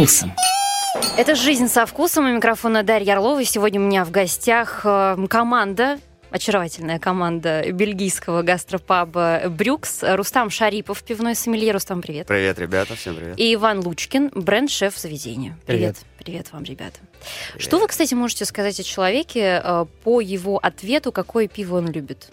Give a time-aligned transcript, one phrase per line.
[0.00, 0.32] вкусом.
[1.18, 2.24] Это «Жизнь со вкусом».
[2.24, 3.44] У микрофона Дарья Орлова.
[3.44, 5.98] Сегодня у меня в гостях э, команда
[6.30, 10.02] очаровательная команда бельгийского гастропаба «Брюкс».
[10.02, 11.72] Рустам Шарипов, пивной сомелье.
[11.72, 12.28] Рустам, привет.
[12.28, 13.38] Привет, ребята, всем привет.
[13.38, 15.58] И Иван Лучкин, бренд-шеф заведения.
[15.66, 15.96] Привет.
[16.18, 17.00] Привет вам, ребята.
[17.52, 17.62] Привет.
[17.62, 22.30] Что вы, кстати, можете сказать о человеке э, по его ответу, какое пиво он любит?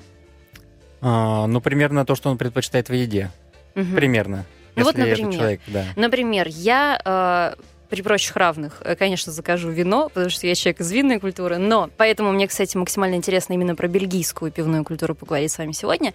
[1.01, 3.29] А, ну, примерно то, что он предпочитает в еде.
[3.75, 3.95] Угу.
[3.95, 4.45] Примерно.
[4.77, 5.85] Ну вот, например, человек, да.
[5.95, 10.91] например, я э, при прочих равных, э, конечно, закажу вино, потому что я человек из
[10.91, 15.57] винной культуры, но поэтому мне, кстати, максимально интересно именно про бельгийскую пивную культуру поговорить с
[15.57, 16.13] вами сегодня,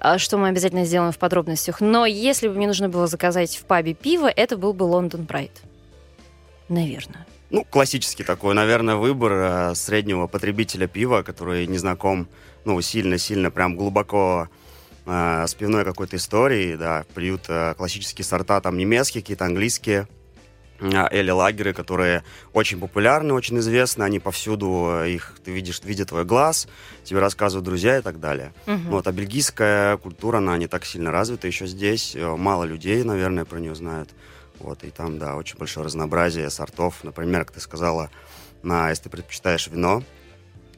[0.00, 1.80] э, что мы обязательно сделаем в подробностях.
[1.80, 5.52] Но если бы мне нужно было заказать в пабе пиво, это был бы Лондон Прайд.
[6.68, 7.26] Наверное.
[7.50, 12.28] Ну, классический такой, наверное, выбор э, среднего потребителя пива, который не знаком,
[12.64, 14.48] ну, сильно-сильно, прям глубоко
[15.06, 20.08] с пивной какой-то историей, да, приют классические сорта, там, немецкие, какие-то английские,
[20.80, 26.24] а, Эли лагеры, которые очень популярны, очень известны, они повсюду, их ты видишь, видит твой
[26.24, 26.68] глаз,
[27.04, 28.52] тебе рассказывают друзья и так далее.
[28.66, 28.88] Угу.
[28.88, 33.44] Вот, а бельгийская культура, она не так сильно развита еще здесь, э, мало людей, наверное,
[33.44, 34.10] про нее знают.
[34.58, 37.04] Вот, и там, да, очень большое разнообразие сортов.
[37.04, 38.10] Например, как ты сказала,
[38.62, 40.02] на, если ты предпочитаешь вино,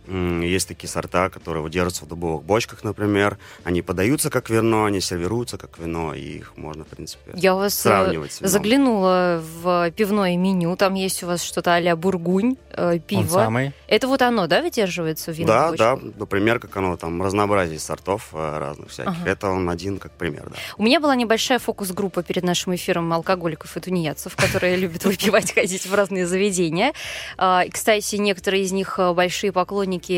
[0.08, 3.38] есть такие сорта, которые держатся в дубовых бочках, например.
[3.64, 7.74] Они подаются как вино, они сервируются как вино, и их можно, в принципе, Я вас
[7.78, 10.76] э, сравнивать с заглянула в пивное меню.
[10.76, 13.20] Там есть у вас что-то а-ля бургунь, э, пиво.
[13.20, 13.72] Он самый.
[13.86, 16.00] Это вот оно, да, выдерживается в винных Да, бочках?
[16.02, 16.10] да.
[16.18, 19.12] Например, как оно там, разнообразие сортов э, разных всяких.
[19.12, 19.28] Ага.
[19.30, 20.56] Это он один как пример, да.
[20.76, 25.86] У меня была небольшая фокус-группа перед нашим эфиром алкоголиков и тунеядцев, которые любят выпивать, ходить
[25.86, 26.92] в разные заведения.
[27.36, 30.12] А, кстати, некоторые из них большие поклонники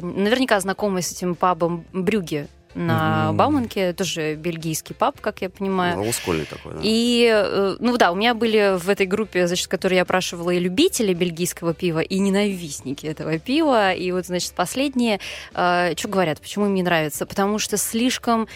[0.00, 3.32] наверняка знакомы с этим пабом Брюге на mm-hmm.
[3.32, 5.96] Бауманке, тоже бельгийский паб, как я понимаю.
[5.96, 6.80] Ну, ускольный такой, да.
[6.82, 10.58] И, э, ну да, у меня были в этой группе, значит, которой я опрашивала и
[10.58, 13.92] любители бельгийского пива, и ненавистники этого пива.
[13.92, 15.20] И вот, значит, последние,
[15.54, 17.24] э, что говорят, почему им не нравится?
[17.24, 18.46] Потому что слишком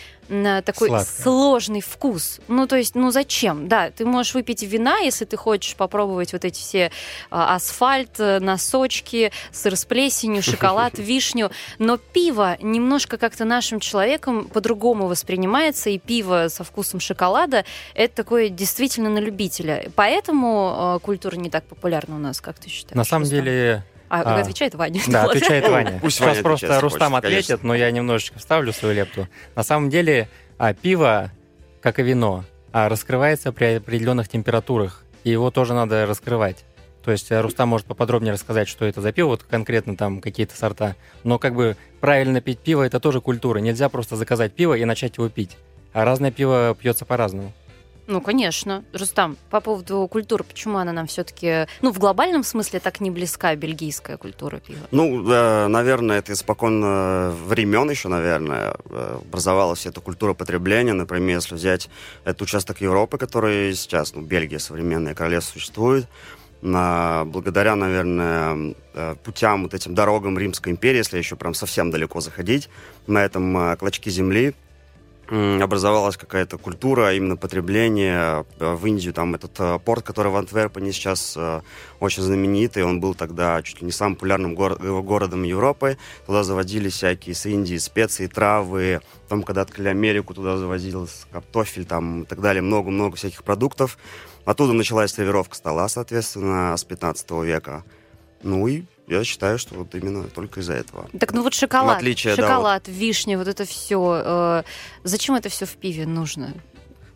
[0.64, 1.22] такой Сладкое.
[1.22, 2.40] сложный вкус.
[2.48, 3.68] Ну, то есть, ну зачем?
[3.68, 6.90] Да, ты можешь выпить вина, если ты хочешь попробовать вот эти все
[7.30, 14.46] а, асфальт, э, носочки, сыр с плесенью, шоколад, вишню, но пиво немножко как-то нашим человеком
[14.46, 17.64] по-другому воспринимается, и пиво со вкусом шоколада
[17.94, 19.90] это такое действительно на любителя.
[19.96, 22.96] Поэтому э, культура не так популярна у нас, как ты считаешь?
[22.96, 25.00] На самом деле, а, а отвечает Ваня.
[25.06, 25.98] Да, отвечает Ваня.
[26.02, 27.68] Пусть Сейчас Ваня просто отвечает, Рустам хочет, ответит, конечно.
[27.68, 29.28] но я немножечко вставлю свою лепту.
[29.54, 30.28] На самом деле
[30.58, 31.30] а, пиво,
[31.80, 36.64] как и вино, а, раскрывается при определенных температурах, и его тоже надо раскрывать.
[37.04, 40.56] То есть э, Рустам может поподробнее рассказать, что это за пиво, вот конкретно там какие-то
[40.56, 40.96] сорта.
[41.24, 43.58] Но как бы правильно пить пиво– это тоже культура.
[43.58, 45.56] Нельзя просто заказать пиво и начать его пить.
[45.92, 47.52] А разное пиво пьется по-разному.
[48.06, 48.84] Ну, конечно.
[48.92, 53.54] Рустам, по поводу культуры, почему она нам все-таки, ну, в глобальном смысле так не близка
[53.54, 54.80] бельгийская культура пива?
[54.90, 60.92] Ну, э, наверное, это испокон э, времен еще, наверное, э, образовалась эта культура потребления.
[60.92, 61.88] Например, если взять
[62.24, 66.06] этот участок Европы, который сейчас, ну, Бельгия, современное королевство существует,
[66.62, 68.74] на, благодаря, наверное,
[69.24, 72.68] путям, вот этим дорогам Римской империи, если еще прям совсем далеко заходить,
[73.06, 74.54] на этом клочке земли
[75.30, 78.44] образовалась какая-то культура именно потребления.
[78.58, 81.60] Э, в Индию там этот э, порт, который в Антверпене сейчас э,
[82.00, 85.98] очень знаменитый, он был тогда чуть ли не самым популярным гор- городом Европы.
[86.26, 89.00] Туда заводили всякие с Индии специи, травы.
[89.28, 92.62] Там, когда открыли Америку, туда завозился картофель там и так далее.
[92.62, 93.98] Много-много всяких продуктов.
[94.44, 97.84] Оттуда началась сервировка стола, соответственно, с 15 века.
[98.42, 101.08] Ну и я считаю, что вот именно только из-за этого.
[101.18, 102.98] Так ну вот шоколад, отличие, шоколад, да, вот...
[102.98, 104.22] вишня, вот это все.
[104.24, 104.62] Э,
[105.02, 106.54] зачем это все в пиве нужно?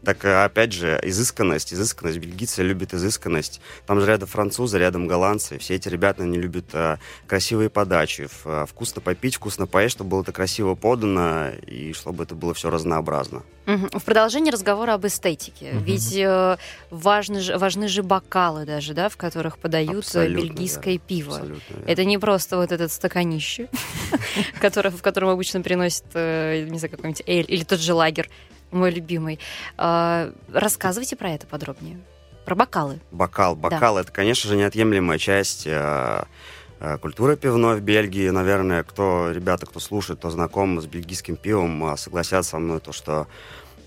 [0.05, 2.19] Так, э, опять же, изысканность, изысканность.
[2.19, 3.61] Бельгийцы любят изысканность.
[3.87, 5.59] Там же рядом французы, рядом голландцы.
[5.59, 8.29] Все эти ребята, они любят э, красивые подачи.
[8.45, 12.71] Э, вкусно попить, вкусно поесть, чтобы было это красиво подано, и чтобы это было все
[12.71, 13.43] разнообразно.
[13.67, 13.99] Угу.
[13.99, 15.73] В продолжении разговора об эстетике.
[15.73, 15.85] Угу.
[15.85, 16.59] Ведь э,
[16.91, 21.01] важны, важны же бокалы даже, да, в которых подают Абсолютно, бельгийское да.
[21.07, 21.37] пиво.
[21.37, 23.69] Абсолютно, это не просто вот этот стаканище,
[24.61, 28.29] в котором обычно приносят, не знаю, какой-нибудь эль или тот же лагерь
[28.75, 29.39] мой любимый.
[29.77, 31.99] А, рассказывайте про это подробнее.
[32.45, 33.01] Про бокалы.
[33.11, 33.57] Бокал.
[33.57, 34.03] Бокал да.
[34.03, 36.25] это, конечно же, неотъемлемая часть э,
[36.81, 38.29] э, культуры пивной в Бельгии.
[38.29, 42.93] Наверное, кто, ребята, кто слушает, кто знаком с бельгийским пивом, э, согласятся со мной, то,
[42.93, 43.29] что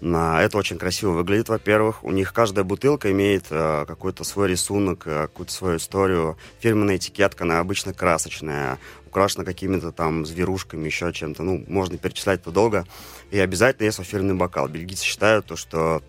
[0.01, 2.03] это очень красиво выглядит, во-первых.
[2.03, 6.37] У них каждая бутылка имеет э, какой-то свой рисунок, э, какую-то свою историю.
[6.59, 8.77] Фирменная этикетка, она обычно красочная,
[9.07, 11.41] украшена какими-то там зверушками, еще чем-то.
[11.41, 12.85] Ну, можно перечислять это долго.
[13.31, 14.67] И обязательно есть фирменный бокал.
[14.67, 16.03] Бельгийцы считают то, что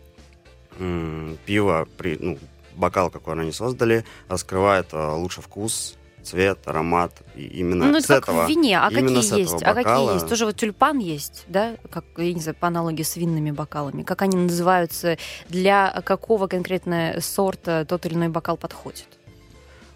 [0.79, 2.39] м- пиво при, ну,
[2.75, 5.98] бокал, какой они создали, раскрывает э, лучше вкус,
[6.29, 7.13] цвет, аромат.
[7.37, 8.47] И именно ну, с это этого.
[8.47, 8.79] в вине.
[8.79, 9.63] А какие с есть?
[9.63, 10.29] А какие бокала- есть?
[10.29, 11.77] Тоже вот тюльпан есть, да?
[11.91, 14.03] Как, я не знаю, по аналогии с винными бокалами.
[14.03, 15.19] Как они называются?
[15.49, 19.07] Для какого конкретно сорта тот или иной бокал подходит?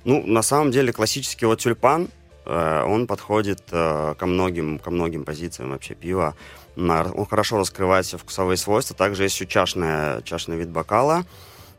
[0.04, 2.08] Ну, на самом деле, классический вот тюльпан,
[2.44, 6.34] э, он подходит э, ко многим, ко многим позициям вообще пива.
[6.76, 8.96] Он хорошо раскрывает все вкусовые свойства.
[8.96, 11.24] Также есть еще чашная, чашный вид бокала.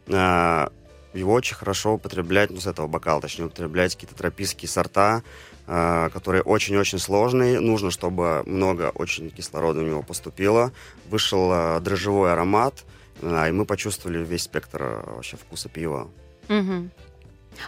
[0.07, 0.67] Э,
[1.13, 5.21] Его очень хорошо употреблять, ну, с этого бокала, точнее, употреблять какие-то тропические сорта,
[5.67, 7.59] э, которые очень-очень сложные.
[7.59, 10.71] Нужно, чтобы много очень кислорода у него поступило.
[11.09, 12.83] Вышел э, дрожжевой аромат,
[13.21, 16.07] э, и мы почувствовали весь спектр э, вообще вкуса пива.
[16.47, 16.89] Мгм.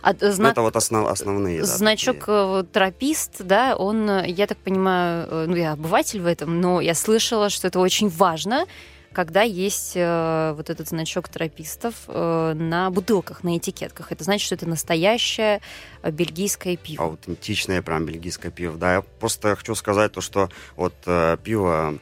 [0.02, 1.60] А Ну, знак Это вот основ- основные.
[1.60, 2.62] да, Значок такие.
[2.62, 6.82] э, тропист, да, он, э, я так понимаю, э, ну, я обыватель в этом, но
[6.82, 8.66] я слышала, что это очень важно,
[9.16, 14.12] когда есть э, вот этот значок тропистов э, на бутылках, на этикетках.
[14.12, 15.62] Это значит, что это настоящее
[16.04, 17.06] э, бельгийское пиво.
[17.06, 18.78] аутентичное прям бельгийское пиво.
[18.78, 21.98] Да, я просто хочу сказать то, что вот э, пиво,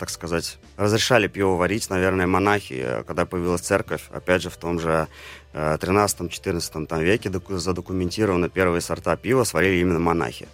[0.00, 4.80] так сказать, разрешали пиво варить, наверное, монахи, э, когда появилась церковь, опять же, в том
[4.80, 5.06] же
[5.52, 10.48] э, 13-14 там веке доку- задокументировано первые сорта пива сварили именно монахи.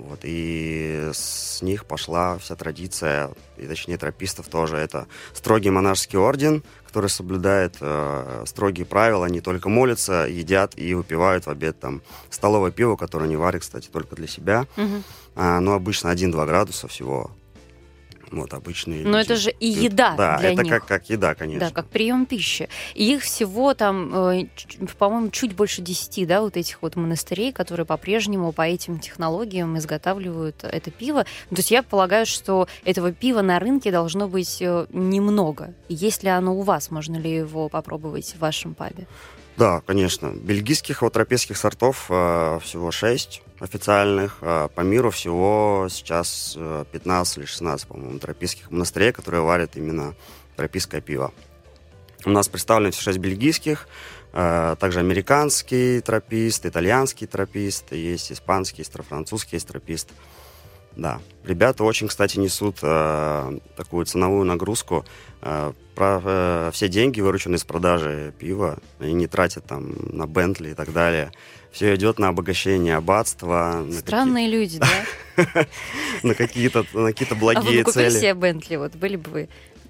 [0.00, 4.76] Вот, и с них пошла вся традиция, и точнее тропистов тоже.
[4.76, 11.46] Это строгий монашеский орден, который соблюдает э, строгие правила, они только молятся, едят и выпивают
[11.46, 14.66] в обед там столовое пиво, которое они варят, кстати, только для себя.
[14.76, 15.04] Мгм.
[15.36, 17.30] А, ну, обычно 1-2 градуса всего.
[18.30, 20.72] Вот, обычные Но люди это же и еда Да, для это них.
[20.72, 21.68] Как, как еда, конечно.
[21.68, 22.68] Да, как прием пищи.
[22.94, 24.46] И их всего там, э,
[24.98, 30.62] по-моему, чуть больше 10, да, вот этих вот монастырей, которые по-прежнему по этим технологиям изготавливают
[30.62, 31.26] это пиво.
[31.50, 35.74] Ну, То есть я полагаю, что этого пива на рынке должно быть э, немного.
[35.88, 36.90] Есть ли оно у вас?
[36.90, 39.06] Можно ли его попробовать в вашем пабе?
[39.60, 40.28] Да, конечно.
[40.28, 44.38] Бельгийских вот тропических сортов э, всего 6 официальных.
[44.40, 50.14] Э, по миру всего сейчас э, 15 или 16, по-моему, тропических монастырей, которые варят именно
[50.56, 51.34] тропическое пиво.
[52.24, 53.86] У нас представлены все 6 бельгийских,
[54.32, 60.08] э, также американский тропист, итальянский тропист, есть испанский, есть французский есть тропист.
[60.96, 65.04] Да, ребята очень, кстати, несут э, такую ценовую нагрузку.
[65.40, 70.70] Э, про, э, все деньги, вырученные с продажи пива, они не тратят там на Бентли
[70.70, 71.30] и так далее.
[71.72, 74.88] Все идет на обогащение аббатства, Странные люди, да?
[75.36, 75.68] какие-
[76.24, 78.18] на какие-то какие-то А вы благие бы купили цели.
[78.18, 78.76] себе Бентли?
[78.76, 79.48] Вот были бы вы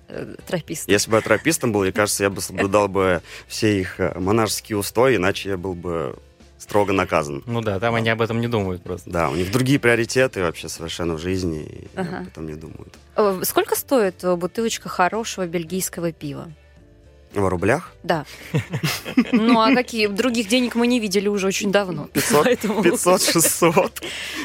[0.08, 0.92] э, тропистом?
[0.92, 4.76] Если бы я тропистом был, мне кажется, я бы соблюдал бы все их э, монашеские
[4.78, 6.18] устои, иначе я был бы
[6.60, 7.42] строго наказан.
[7.46, 9.10] Ну да, там они об этом не думают просто.
[9.10, 12.18] Да, у них другие приоритеты вообще совершенно в жизни, и Ага.
[12.18, 12.94] об этом не думают.
[13.16, 16.52] Э, Сколько стоит бутылочка хорошего бельгийского пива?
[17.32, 17.92] В рублях?
[18.02, 18.24] Да.
[19.32, 20.06] Ну, а какие?
[20.06, 22.06] Других денег мы не видели уже очень давно.
[22.12, 23.92] 500, Поэтому 500-600.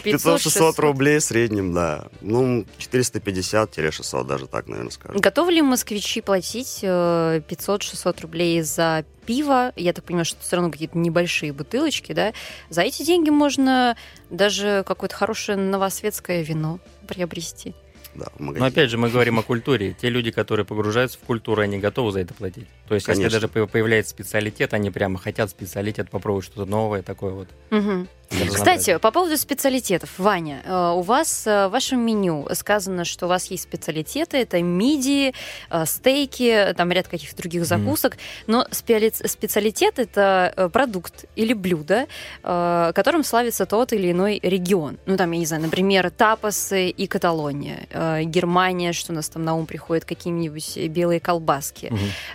[0.03, 0.79] 500-600 600.
[0.79, 2.05] рублей в среднем, да.
[2.21, 5.19] Ну, 450-600 даже так, наверное, скажем.
[5.21, 9.71] Готовы ли москвичи платить э, 500-600 рублей за пиво?
[9.75, 12.33] Я так понимаю, что это все равно какие-то небольшие бутылочки, да?
[12.69, 13.95] За эти деньги можно
[14.29, 17.73] даже какое-то хорошее новосветское вино приобрести.
[18.15, 18.67] Да, в Но магазине.
[18.67, 19.93] опять же, мы говорим о культуре.
[19.99, 22.67] Те люди, которые погружаются в культуру, они готовы за это платить.
[22.87, 23.39] То есть, если Конечно.
[23.41, 27.49] даже по- появляется специалитет, они прямо хотят специалитет попробовать что-то новое такое вот.
[27.71, 28.07] Мгм.
[28.29, 30.09] Кстати, по поводу специалитетов.
[30.17, 34.37] Ваня, э, у вас э, в вашем меню сказано, что у вас есть специалитеты.
[34.37, 35.33] Это мидии,
[35.69, 38.17] э, стейки, там ряд каких-то других закусок.
[38.47, 42.07] Но спеали- специалитет— это продукт или блюдо,
[42.41, 44.97] которым славится тот или иной регион.
[45.05, 47.87] Ну, там, я не знаю, например, тапосы и Каталония.
[48.23, 51.93] Германия, что у нас там на ум приходит, какие-нибудь белые колбаски.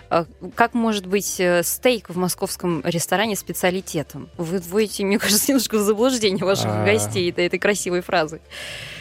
[0.09, 4.29] А Как может быть стейк в московском ресторане специалитетом?
[4.37, 6.85] Вы вводите, мне кажется, немножко в заблуждение ваших А.
[6.85, 8.41] гостей этой, этой красивой фразы.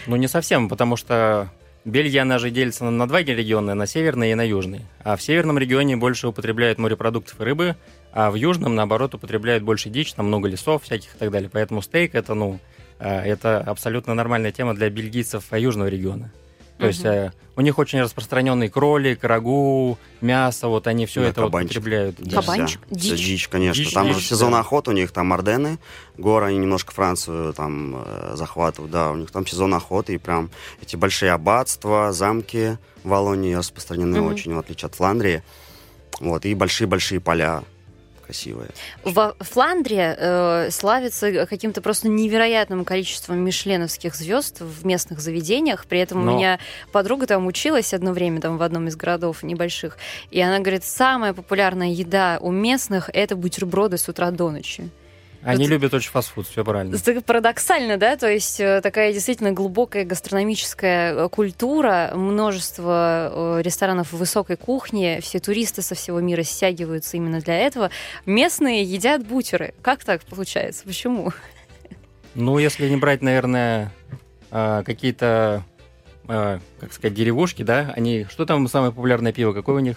[0.07, 1.51] Ну, не совсем, потому что
[1.85, 4.83] Бельгия, она же делится на, два региона, на северный и на южный.
[5.03, 7.77] А в северном регионе больше употребляют морепродуктов и рыбы,
[8.13, 11.49] а в южном, наоборот, употребляют больше дичь, там много лесов всяких и так далее.
[11.51, 12.61] Поэтому стейк это, ну,
[12.99, 16.31] э, это абсолютно нормальная тема для бельгийцев южного региона.
[16.81, 21.41] То есть э, у них очень распространенный кролик, рагу, мясо, вот они все Да, это
[21.43, 21.71] вот кабанчик.
[21.77, 22.17] употребляют.
[22.19, 22.81] Да, Кабанчик?
[22.91, 23.27] вся- вся Дичь?
[23.27, 23.85] дичь, конечно.
[23.85, 24.61] Дичь, там дичь, же сезон да.
[24.61, 25.79] охоты, у них там Ордены,
[26.17, 30.51] горы, они немножко Францию там э, захватывают, да, у них там сезон охоты, и прям
[30.81, 34.27] эти большие аббатства, замки в Валонии распространены Мгм.
[34.33, 35.43] очень, в отличие от Фландрии.
[36.19, 37.63] Вот, и большие-большие поля.
[38.31, 38.69] Красивое.
[39.05, 45.87] Во Фландрия э, славится каким-то просто невероятным количеством мишленовских звезд в местных заведениях.
[45.87, 46.33] При этом Но...
[46.33, 46.61] у меня
[46.93, 49.99] подруга там училась одно время там в одном из городов небольших,
[50.31, 54.89] и она говорит, самая популярная еда у местных это бутерброды с утра до ночи.
[55.43, 55.71] Они Тут...
[55.71, 56.95] любят очень фастфуд, все правильно.
[56.95, 58.17] Это парадоксально, да?
[58.17, 65.39] То есть э, такая действительно глубокая гастрономическая э, культура, множество э, ресторанов высокой кухни, все
[65.39, 67.91] туристы со всего мира стягиваются именно для этого.
[68.27, 69.73] Местные едят бутеры.
[69.81, 70.85] Как так получается?
[70.85, 71.33] Почему?
[72.35, 73.93] Ну, если не брать, наверное,
[74.51, 75.65] какие-то,
[76.27, 78.27] как сказать, деревушки, да, они...
[78.31, 79.53] Что там самое популярное пиво?
[79.53, 79.97] Какое у них?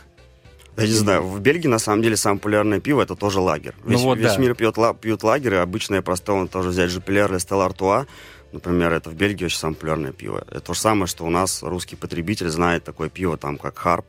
[0.75, 3.75] Я не знаю, в Бельгии на самом деле самое популярное пиво это тоже лагер.
[3.83, 4.37] Ну весь, вот, весь да.
[4.37, 8.07] мир пьет, пьют лагеры, обычное простое, он тоже взять Жупелер или Стелла Артуа,
[8.51, 10.45] например, это в Бельгии очень самое популярное пиво.
[10.49, 14.05] Это то же самое, что у нас русский потребитель знает такое пиво, там, как Харп,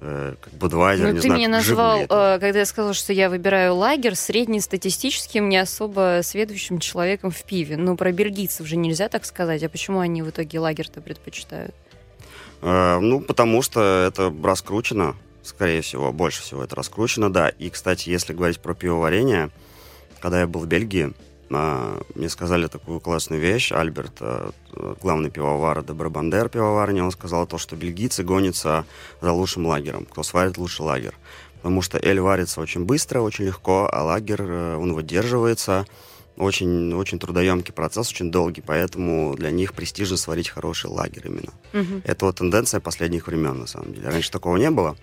[0.00, 2.06] э, как Будвайзер, ну, не ты знаю, меня назвал, э,
[2.40, 7.76] когда я сказала, что я выбираю лагерь, среднестатистическим, не особо следующим человеком в пиве.
[7.76, 9.62] Ну, про бельгийцев же нельзя так сказать.
[9.62, 11.74] А почему они в итоге лагерь-то предпочитают?
[12.60, 15.16] Э, ну, потому что это раскручено.
[15.42, 17.48] Скорее всего, больше всего это раскручено, да.
[17.48, 19.50] И, кстати, если говорить про пивоварение,
[20.20, 21.12] когда я был в Бельгии,
[21.54, 23.72] а, мне сказали такую классную вещь.
[23.72, 24.50] Альберт, а,
[25.02, 28.86] главный пивовар де Брабандер пивоварни, он сказал то, что бельгийцы гонятся
[29.20, 31.14] за лучшим лагером, кто сварит лучший лагерь.
[31.56, 35.86] Потому что эль варится очень быстро, очень легко, а лагерь, э, он выдерживается.
[36.38, 41.52] Очень, очень трудоемкий процесс, очень долгий, поэтому для них престижно сварить хороший лагерь именно.
[41.74, 42.02] Угу.
[42.04, 44.08] Это вот тенденция последних времен, на самом деле.
[44.08, 44.96] Раньше такого не было.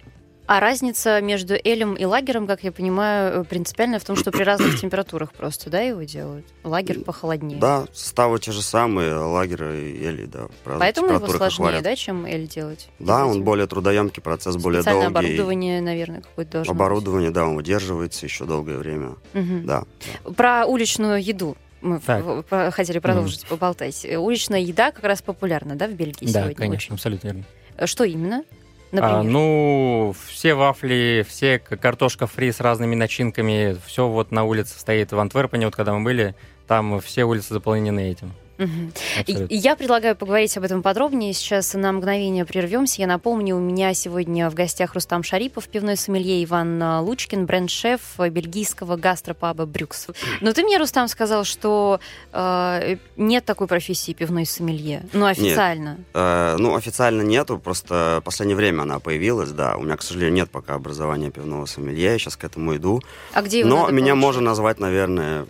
[0.49, 4.79] А разница между элем и лагером, как я понимаю, принципиальная в том, что при разных
[4.81, 6.43] температурах просто, да, его делают?
[6.63, 7.59] Лагерь похолоднее.
[7.59, 10.47] Да, составы те же самые, лагерь и эли, да.
[10.63, 12.89] Поэтому его сложнее, да, чем эль делать?
[12.97, 15.05] Да, он более трудоемкий процесс, более долгий.
[15.05, 17.35] оборудование, наверное, какое-то должно Оборудование, быть.
[17.35, 19.09] да, он удерживается еще долгое время.
[19.35, 19.65] Угу.
[19.65, 19.83] Да,
[20.25, 20.31] да.
[20.31, 22.73] Про уличную еду мы так.
[22.73, 23.49] хотели продолжить mm.
[23.49, 24.03] поболтать.
[24.17, 26.55] Уличная еда как раз популярна, да, в Бельгии да, сегодня?
[26.55, 26.95] Да, конечно, очень.
[26.95, 27.43] абсолютно верно.
[27.85, 28.43] Что именно?
[28.91, 35.11] А, ну, все вафли, все картошка фри с разными начинками, все вот на улице стоит
[35.11, 36.35] в Антверпене, вот когда мы были,
[36.67, 38.33] там все улицы заполнены этим.
[38.59, 39.47] Угу.
[39.49, 41.33] Я предлагаю поговорить об этом подробнее.
[41.33, 43.01] Сейчас на мгновение прервемся.
[43.01, 48.01] Я напомню, у меня сегодня в гостях Рустам Шарипов, пивной сомелье Иван а, Лучкин, бренд-шеф
[48.17, 50.07] бельгийского гастропаба «Брюкс».
[50.41, 51.99] Но ты мне, Рустам, сказал, что
[52.33, 55.03] э, нет такой профессии пивной сомелье.
[55.13, 55.89] Ну, официально.
[55.97, 56.07] Нет.
[56.13, 59.77] Э, ну, официально нету, просто в последнее время она появилась, да.
[59.77, 63.01] У меня, к сожалению, нет пока образования пивного сомелье, я сейчас к этому иду.
[63.33, 64.21] А где его Но меня получить?
[64.21, 65.45] можно назвать, наверное,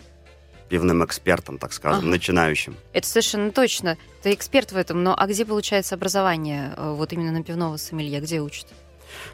[0.69, 2.09] пивным экспертом, так скажем, ага.
[2.09, 2.77] начинающим.
[2.93, 3.97] Это совершенно точно.
[4.21, 8.19] Ты эксперт в этом, но а где получается образование э, вот именно на пивного сомелье?
[8.21, 8.67] Где учат?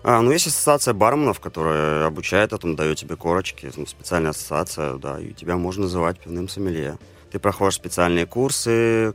[0.04, 5.20] А, ну, есть ассоциация барменов, которая обучает этому, дает тебе корочки, ну, специальная ассоциация, да,
[5.20, 6.98] и тебя можно называть пивным сомелье.
[7.32, 9.14] Ты проходишь специальные курсы,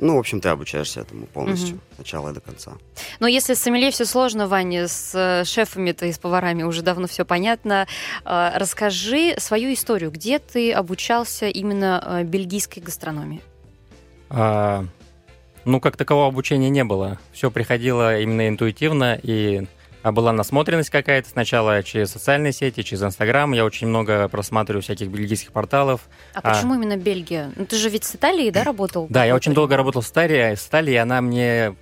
[0.00, 1.82] ну, в общем, ты обучаешься этому полностью, угу.
[1.92, 2.72] от начала и до конца.
[3.20, 7.06] Но если с сомелье все сложно, Ваня, с э, шефами-то и с поварами уже давно
[7.06, 7.86] все понятно.
[8.24, 10.10] А, расскажи свою историю.
[10.10, 13.42] Где ты обучался именно э, бельгийской гастрономии?
[14.30, 14.86] А,
[15.66, 17.18] ну, как такового обучения не было.
[17.32, 19.66] Все приходило именно интуитивно, и
[20.02, 23.52] а была насмотренность какая-то сначала через социальные сети, через Инстаграм.
[23.52, 26.08] Я очень много просматриваю всяких бельгийских порталов.
[26.34, 27.50] А, а почему именно Бельгия?
[27.56, 29.06] Ну, ты же ведь с Италией, да, работал?
[29.10, 30.56] Да, я очень долго работал с Италией.
[30.56, 31.76] С Италией она мне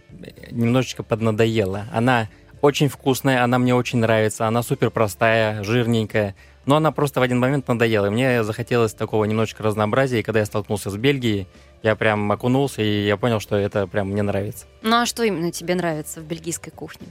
[0.51, 1.87] немножечко поднадоела.
[1.93, 2.29] Она
[2.61, 6.35] очень вкусная, она мне очень нравится, она супер простая, жирненькая.
[6.67, 8.07] Но она просто в один момент надоела.
[8.07, 10.21] И мне захотелось такого немножечко разнообразия.
[10.21, 11.47] И когда я столкнулся с Бельгией,
[11.83, 14.67] я прям окунулся, и я понял, что это прям мне нравится.
[14.83, 17.07] Ну а что именно тебе нравится в бельгийской кухне?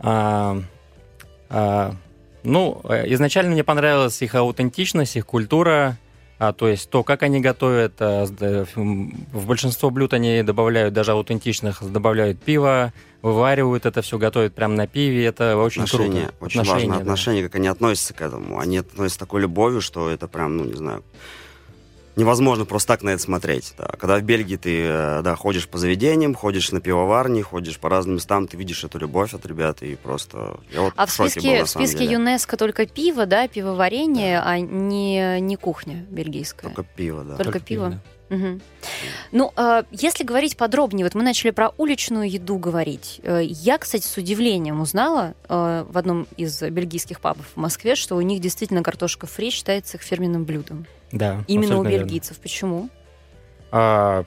[0.00, 0.58] А,
[1.48, 1.94] а,
[2.42, 5.98] ну, изначально мне понравилась их аутентичность, их культура,
[6.38, 7.94] а, то есть то, как они готовят.
[8.00, 14.74] А, в большинство блюд они добавляют даже аутентичных, добавляют пиво, вываривают это все, готовят прямо
[14.74, 15.26] на пиве.
[15.26, 16.44] Это очень отношения, круто.
[16.46, 17.00] Очень отношения, важно да.
[17.02, 18.58] отношение, как они относятся к этому.
[18.58, 21.04] Они относятся с такой любовью, что это прям, ну, не знаю,
[22.20, 23.74] невозможно просто так на это смотреть.
[23.76, 23.86] Да.
[23.98, 28.16] Когда в Бельгии ты э, да, ходишь по заведениям, ходишь на пивоварни, ходишь по разным
[28.16, 30.60] местам, ты видишь эту любовь от ребят, и просто...
[30.72, 32.12] Я вот а в, в списке, был, в списке деле.
[32.12, 34.50] ЮНЕСКО только пиво, да, пивоварение, да.
[34.50, 36.70] а не, не кухня бельгийская?
[36.70, 37.36] Только пиво, да.
[37.36, 37.88] Только, только пиво?
[37.90, 38.09] пиво да.
[38.30, 38.60] Угу.
[39.32, 43.20] Ну, э, если говорить подробнее, вот мы начали про уличную еду говорить.
[43.24, 48.16] Э, я, кстати, с удивлением узнала э, в одном из бельгийских пабов в Москве, что
[48.16, 50.86] у них действительно картошка фри считается их фирменным блюдом.
[51.12, 51.44] Да.
[51.48, 52.36] Именно у бельгийцев.
[52.36, 52.42] Верно.
[52.42, 52.88] Почему?
[53.72, 54.24] А,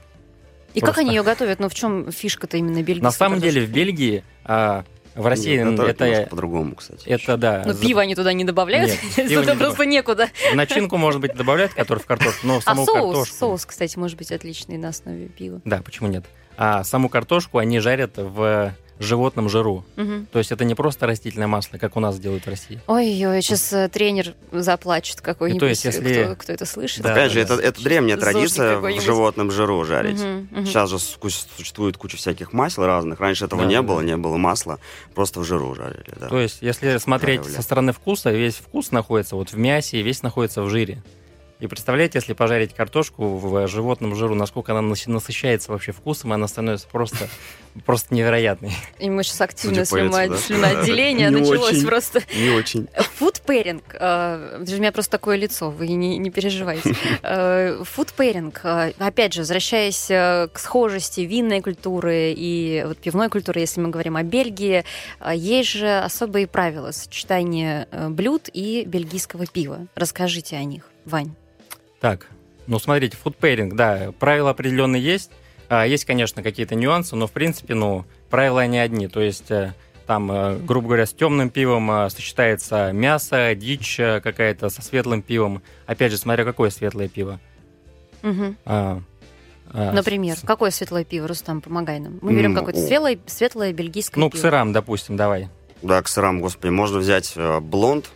[0.74, 0.96] И просто...
[0.96, 1.60] как они ее готовят?
[1.60, 3.04] Ну, в чем фишка-то именно бельгийская?
[3.04, 4.84] На самом деле в Бельгии а,
[5.16, 7.08] В России Нет, это, это, по-другому, кстати.
[7.08, 7.64] это да.
[7.66, 8.92] Но за- пиво они туда не добавляют?
[8.92, 10.30] Нет, пиво Туда не просто некуда.
[10.54, 12.96] Начинку, может быть, добавляют, который в картошку, но А саму соус?
[13.16, 13.36] картошку...
[13.36, 15.62] Соус, кстати, может быть отличный на основе пива.
[15.66, 16.26] Да, почему нет?
[16.58, 19.86] А саму картошку они жарят в животном жиру.
[19.96, 20.28] Мгм.
[20.32, 22.80] То есть это не просто растительное масло, как у нас делают в России.
[22.88, 27.02] Ой-ой, сейчас э, тренер заплачет какой-нибудь, И то есть, если- кто, кто это слышит.
[27.04, 30.20] Да, Опять же, да, это, это древняя традиция в животном жиру жарить.
[30.20, 30.66] Мгм, мгм.
[30.66, 33.20] Сейчас же существует куча всяких масел разных.
[33.20, 34.06] Раньше этого Да, не да, было, да.
[34.06, 34.80] не было масла,
[35.16, 36.06] просто в жиру жарили.
[36.20, 36.28] Да.
[36.30, 37.56] То есть, если смотреть Жарили.
[37.56, 41.02] со стороны вкуса, весь вкус находится вот в мясе, и весь находится в жире.
[41.60, 46.36] И представляете, если пожарить картошку в животном жиру, насколько она нас- насыщается вообще вкусом, и
[46.36, 47.30] она становится просто,
[47.86, 48.74] просто невероятной.
[49.00, 51.88] И мы сейчас активное слюноотделение началось очень.
[51.88, 52.22] просто.
[52.36, 52.88] Не очень.
[53.20, 53.82] Food pairing.
[53.94, 56.96] э, У меня просто такое лицо, вы не, не переживайте.
[57.24, 58.54] Э, Food pairing.
[58.64, 63.90] э, Опять же, возвращаясь э, к схожести винной культуры и вот пивной культуры, если мы
[63.90, 64.84] говорим о Бельгии,
[65.22, 69.88] э, есть же особые правила сочетания э, блюд и бельгийского пива.
[69.96, 71.34] Расскажите о них, Вань.
[72.04, 72.28] Так,
[72.68, 75.32] ну смотрите, фудпейринг, да, правила определенные есть.
[75.70, 79.08] А, Есть, конечно, какие-то нюансы, но в принципе, ну, правила они одни.
[79.08, 79.74] То есть э,
[80.06, 85.62] там, э, грубо говоря, с темным пивом э, сочетается мясо, дичь какая-то со светлым пивом.
[85.86, 87.40] Опять же, смотря какое светлое пиво.
[88.22, 88.58] Мгм.
[88.66, 89.00] А,
[89.72, 92.20] а, Например, с- какое светлое пиво, Рустам, помогай нам.
[92.22, 94.42] Мы берем М, какое-то светлое, светлое бельгийское Ну, к пиво.
[94.42, 95.48] сырам, допустим, давай.
[95.82, 98.10] Да, к сырам, господи, можно взять э, блонд,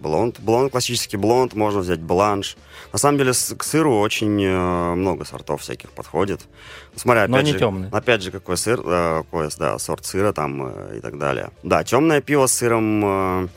[0.00, 2.56] блонд, блонд, классический блонд, можно взять бланш.
[2.92, 6.40] На самом деле к сыру очень э, много сортов всяких подходит.
[6.96, 7.88] Смотря, опять Но не же, темный.
[7.90, 11.50] Опять же, какой сыр, э, какой, да, сорт сыра там э, и так далее.
[11.62, 13.48] Да, темное пиво с сыром э,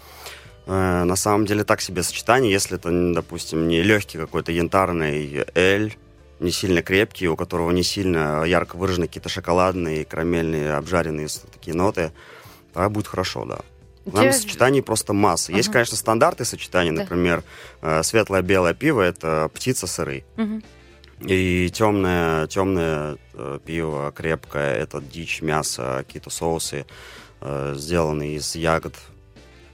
[0.66, 5.98] на самом деле так себе сочетание, если это, допустим, не легкий какой-то янтарный эль,
[6.40, 12.12] не сильно крепкий, у которого не сильно ярко выражены какие-то шоколадные, карамельные, обжаренные такие ноты,
[12.74, 13.60] тогда будет хорошо, да.
[14.06, 15.52] Нам Те- сочетаний просто масса.
[15.52, 15.74] Есть, Ага.
[15.74, 17.02] конечно, стандарты сочетания, Да.
[17.02, 17.44] например,
[17.82, 20.24] э, светлое белое пиво это птица сыры.
[20.38, 20.64] Мгм.
[21.22, 26.86] И темное, темное э, пиво крепкое, это дичь, мясо, какие-то соусы,
[27.42, 28.96] э, сделанные из ягод,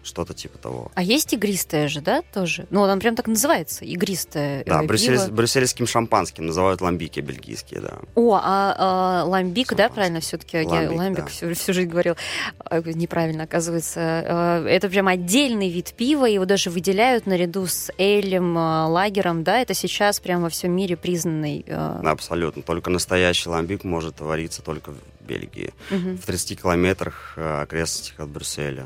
[0.08, 0.92] что-то типа того.
[0.96, 2.66] А есть игристое же, да, тоже?
[2.70, 5.28] Ну, он прям так называется, игристое Да, э, брюссель- пиво.
[5.32, 8.00] брюссельским шампанским называют ламбики бельгийские, да.
[8.16, 9.94] О, а, а, ламбик, да, Шампанское.
[9.96, 10.58] правильно все-таки?
[10.58, 11.28] Я Ламбик, ламбик да.
[11.28, 12.16] всю, всю жизнь говорил.
[12.60, 14.00] А, Неправильно, оказывается.
[14.02, 19.60] А, Это прям отдельный вид пива, его даже выделяют наряду с элем, а, лагером, да?
[19.60, 21.66] Это сейчас прям во всем мире признанный.
[22.04, 22.62] Абсолютно.
[22.64, 25.74] Только настоящий ламбик может вариться только в Бельгии.
[25.92, 26.18] мгм.
[26.18, 28.86] В 30 километрах окрестностях от Брюсселя.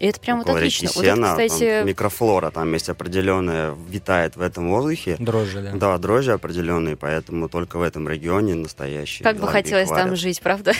[0.00, 0.86] И это прям вот отлично.
[0.86, 5.16] реки Вот это, Сена, кстати, там микрофлора там есть определенная, витает в этом воздухе.
[5.18, 5.72] Дрожжи, да.
[5.74, 10.18] Да, дрожжи определенные, поэтому только в этом регионе настоящий Как бы хотелось там варят.
[10.18, 10.72] жить, правда?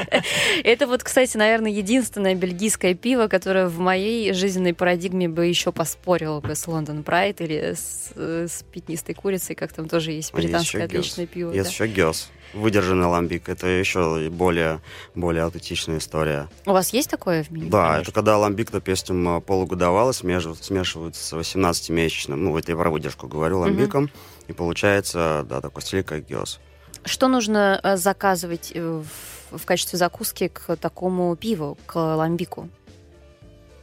[0.64, 6.40] Это вот, кстати, наверное, единственное бельгийское пиво, которое в моей жизненной парадигме бы еще поспорило
[6.40, 10.86] бы с Лондон Прайд или с, э, с пятнистой курицей, как там тоже есть британское
[10.86, 11.52] отличное пиво.
[11.52, 13.48] Есть еще Гёс, выдержанный ламбик.
[13.48, 14.80] Это еще более,
[15.14, 16.48] более аутентичная история.
[16.66, 17.70] У вас есть такое в меню?
[17.70, 18.02] Да, конечно.
[18.02, 23.60] это когда ламбик, допустим, полугодовалый смешивают, смешивают с 18-месячным, ну, это я про выдержку говорю,
[23.60, 24.10] ламбиком,
[24.48, 26.60] и получается, да, такой стиль, как Гёс.
[27.04, 29.02] Что нужно э, заказывать э,
[29.50, 32.70] в, в качестве закуски к такому пиву, к ламбику?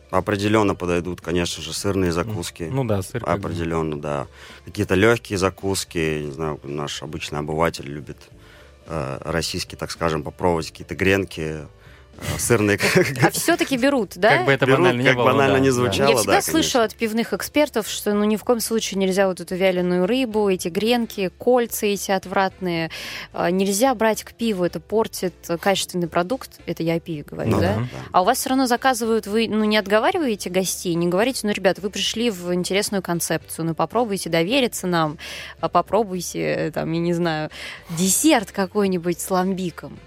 [0.10, 2.64] Определенно подойдут, конечно же, сырные закуски.
[2.70, 3.24] Ну да, сыр.
[3.26, 4.28] Определенно, да.
[4.66, 8.18] Какие-то легкие закуски, не знаю, наш обычный обыватель любит
[8.86, 11.67] э, российский, так скажем, попробовать какие-то гренки,
[12.38, 12.80] сырные.
[13.22, 14.38] А все-таки берут, да?
[14.38, 15.26] Как бы это банально не как было.
[15.26, 16.10] банально да, не звучало.
[16.10, 16.84] Я всегда конечно.
[16.84, 20.68] от пивных экспертов, что ну ни в коем случае нельзя вот эту вяленую рыбу, эти
[20.68, 22.92] гренки, кольца эти отвратные.
[23.34, 26.60] а, Нельзя брать к пиву, это портит качественный продукт.
[26.66, 27.88] Это я о пиве говорю, Ну да?
[28.12, 31.82] А у вас все равно заказывают, вы ну, не отговариваете гостей, не говорите, ну, ребята,
[31.82, 35.18] вы пришли в интересную концепцию, ну, попробуйте довериться нам,
[35.60, 37.50] а попробуйте, э, там, я не знаю,
[37.90, 40.00] десерт какой-нибудь с ламбиком.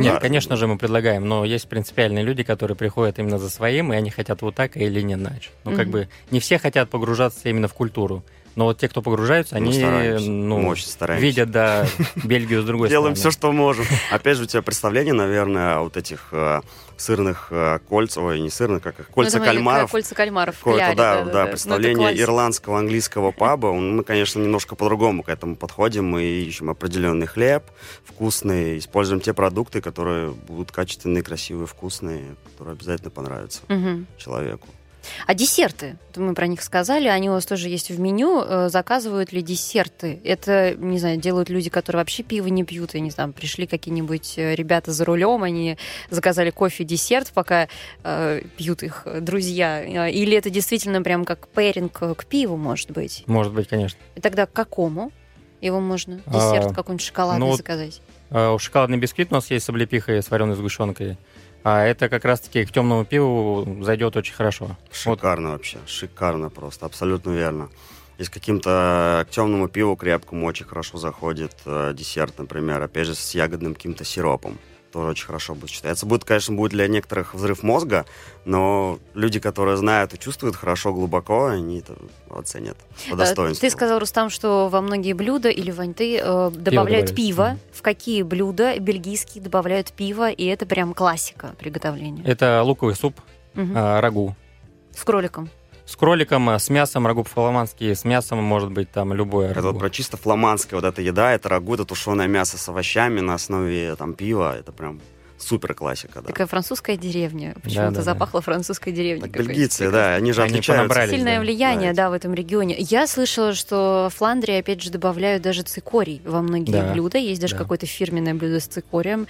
[0.00, 0.20] Нет, Да.
[0.20, 4.10] конечно же, мы предлагаем, но есть принципиальные люди, которые приходят именно за своим, и они
[4.10, 5.50] хотят вот так или не иначе.
[5.64, 5.90] Ну, как Мгм.
[5.90, 8.22] бы не все хотят погружаться именно в культуру.
[8.56, 11.26] Но вот те, кто погружаются, Мы они ну, Мы очень стараемся.
[11.26, 11.86] видят, да,
[12.24, 13.32] Бельгию с другой Делаем все, стороны.
[13.32, 13.84] что можем.
[14.12, 16.60] Опять же, у тебя представление, наверное, вот этих э,
[16.96, 19.90] сырных э, кольц, ой, не сырных, как их, кольца Ну, кальмаров.
[19.90, 20.56] Кольца кальмаров.
[20.58, 22.22] Какое-то, кляре, да, да, Ну, это представление классика.
[22.22, 23.72] ирландского, английского паба.
[23.72, 26.04] Мы, конечно, немножко по-другому к этому подходим.
[26.06, 27.64] Мы ищем определенный хлеб,
[28.04, 34.06] вкусный, используем те продукты, которые будут качественные, красивые, вкусные, которые обязательно понравятся Мгм.
[34.16, 34.68] человеку.
[35.26, 35.96] А десерты?
[36.16, 38.42] Мы про них сказали, они у вас тоже есть в меню.
[38.44, 40.20] Э, заказывают ли десерты?
[40.24, 42.94] Это, не знаю, делают люди, которые вообще пиво не пьют.
[42.94, 45.78] И, не знаю, пришли какие-нибудь э, ребята за рулем, они
[46.10, 47.68] заказали кофе, десерт, пока
[48.02, 50.08] э, пьют их друзья.
[50.08, 53.24] Или это действительно прям как пэринг к пиву, может быть?
[53.26, 53.98] Может быть, конечно.
[54.14, 55.12] И тогда к какому?
[55.60, 58.02] Его можно десерт а, какой-нибудь шоколадный ну, заказать?
[58.30, 61.16] А, шоколадный бисквит у нас есть с облепихой, с вареной сгущенкой.
[61.64, 64.76] А это как раз-таки к темному пиву зайдет очень хорошо.
[64.92, 65.54] Шикарно вот.
[65.56, 67.70] вообще, шикарно просто, абсолютно верно.
[68.18, 73.14] И с каким-то к темному пиву крепкому очень хорошо заходит э, десерт, например, опять же,
[73.14, 74.58] с ягодным каким-то сиропом
[74.94, 76.06] тоже очень хорошо будет считаться.
[76.06, 78.06] Будет, конечно, будет для некоторых взрыв мозга,
[78.44, 81.96] но люди, которые знают и чувствуют хорошо, глубоко, они это
[82.30, 82.76] оценят
[83.10, 83.60] по э, достоинству.
[83.60, 87.56] Ты сказал, Рустам, что во многие блюда или вань ты э, добавляют пиво.
[87.56, 87.58] пиво.
[87.72, 92.22] В какие блюда бельгийские добавляют пиво, и это прям классика приготовления?
[92.24, 93.20] Это луковый суп,
[93.56, 93.74] угу.
[93.74, 94.36] э, рагу.
[94.96, 95.50] С кроликом?
[95.86, 99.78] С кроликом, э, с мясом, рагу фламандский, с мясом может быть там любое Это вот
[99.78, 103.94] про чисто фламандская вот эта еда, это рагу, это тушеное мясо с овощами на основе
[103.96, 105.00] там пива, это прям
[105.44, 106.28] супер классика, да.
[106.28, 107.54] Такая французская деревня.
[107.62, 108.44] Почему-то да, да, запахло да.
[108.44, 109.22] французской деревней.
[109.22, 111.06] Так бельгийцы, да, они же они отличаются.
[111.08, 111.40] Сильное да.
[111.40, 112.04] влияние, да.
[112.04, 112.76] да, в этом регионе.
[112.78, 116.92] Я слышала, что в Фландрии, опять же, добавляют даже цикорий во многие да.
[116.92, 117.18] блюда.
[117.18, 117.62] Есть даже да.
[117.62, 119.26] какое-то фирменное блюдо с цикорием.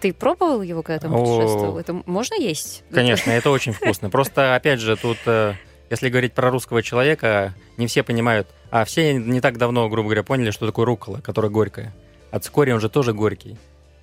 [0.00, 1.78] Ты пробовал его, когда там путешествовал?
[1.78, 2.82] Это можно есть?
[2.92, 4.10] Конечно, это очень вкусно.
[4.10, 5.54] Просто, опять же, тут э,
[5.90, 10.22] если говорить про русского человека, не все понимают, а все не так давно, грубо говоря,
[10.22, 11.94] поняли, что такое рукола, которая горькая.
[12.30, 13.56] А цикорий, он же тоже горький.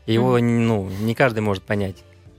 [0.06, 0.42] И его, mm.
[0.42, 1.98] ну, не каждый может понять.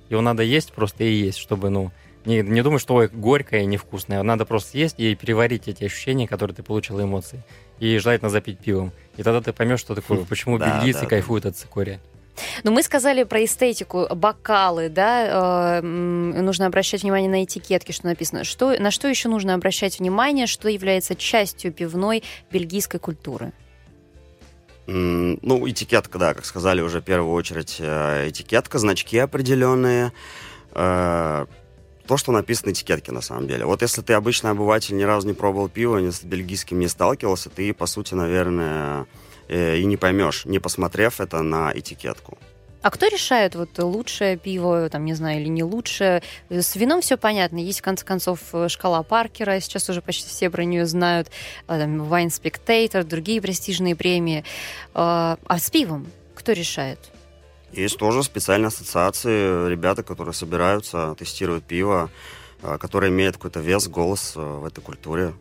[0.08, 1.90] Его надо есть просто и есть, чтобы, ну,
[2.24, 4.22] не, не думать, что ой, горькое и невкусное.
[4.22, 7.42] Надо просто есть и переварить эти ощущения, которые ты получил, эмоции.
[7.78, 8.92] И желательно запить пивом.
[9.16, 12.00] И тогда ты поймешь, что такое, почему бельгийцы кайфуют от цикория.
[12.64, 18.44] Но мы сказали про эстетику, бокалы, да, э, нужно обращать внимание на этикетки, что написано.
[18.44, 23.52] Что, на что еще нужно обращать внимание, что является частью пивной бельгийской культуры?
[24.86, 30.12] Ну, этикетка, да, как сказали уже в первую очередь, э, этикетка, значки определенные,
[30.72, 31.46] э,
[32.06, 33.64] то, что написано на этикетке, на самом деле.
[33.64, 37.48] Вот если ты обычный обыватель, ни разу не пробовал пиво, ни с бельгийским не сталкивался,
[37.48, 39.06] ты, по сути, наверное,
[39.52, 42.38] и не поймешь, не посмотрев это на этикетку.
[42.82, 46.20] А кто решает, вот лучшее пиво, там, не знаю, или не лучшее?
[46.50, 47.58] С вином все понятно.
[47.58, 51.30] Есть, в конце концов, шкала Паркера, сейчас уже почти все про нее знают.
[51.68, 54.44] А, там, Wine Spectator, другие престижные премии.
[54.94, 56.98] А, а с пивом кто решает?
[57.70, 62.10] Есть тоже специальные ассоциации, ребята, которые собираются, тестируют пиво,
[62.62, 65.34] а, которое имеет какой-то вес, голос в этой культуре.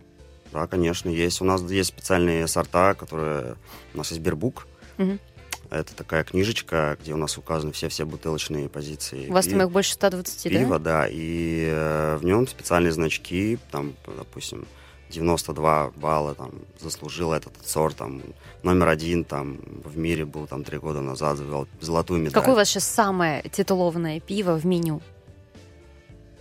[0.51, 1.41] Да, конечно, есть.
[1.41, 3.55] У нас есть специальные сорта, которые...
[3.93, 4.67] У нас есть Бербук.
[4.97, 5.17] Угу.
[5.69, 9.29] Это такая книжечка, где у нас указаны все-все бутылочные позиции.
[9.29, 11.03] У вас там их больше 120, пива, да?
[11.03, 11.07] Да.
[11.09, 14.67] И э, в нем специальные значки, там, допустим,
[15.11, 18.21] 92 балла там заслужил этот сорт, там,
[18.63, 22.33] номер один там в мире был там три года назад, завел золотую медаль.
[22.33, 25.01] Какое у вас сейчас самое титулованное пиво в меню?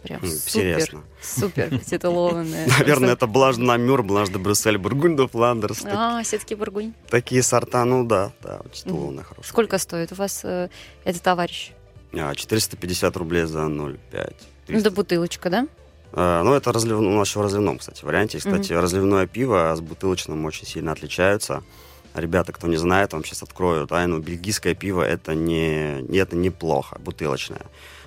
[0.02, 1.02] Прям Интересно.
[1.22, 2.66] супер, супер титулованная.
[2.78, 5.84] Наверное, это Блаж на Мюр, Блаж де Брюссель, Бургунь де Фландерс.
[5.84, 6.94] А, все-таки Бургунь.
[7.08, 9.48] Такие сорта, ну да, да, титулованные, хорошие.
[9.48, 10.68] Сколько стоит у вас э,
[11.04, 11.72] этот товарищ?
[12.12, 14.34] 450 а, рублей за 0,5.
[14.68, 15.66] Ну, да бутылочка, да?
[16.12, 16.98] А, ну, это разлив...
[16.98, 18.38] у нас еще в разливном, кстати, варианте.
[18.38, 21.62] Кстати, разливное пиво с бутылочным очень сильно отличаются.
[22.14, 24.18] Ребята, кто не знает, вам сейчас открою тайну.
[24.18, 27.62] Бельгийское пиво это не, это неплохо, бутылочное.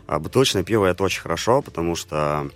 [0.07, 2.49] А бутылочное пиво это очень хорошо, потому что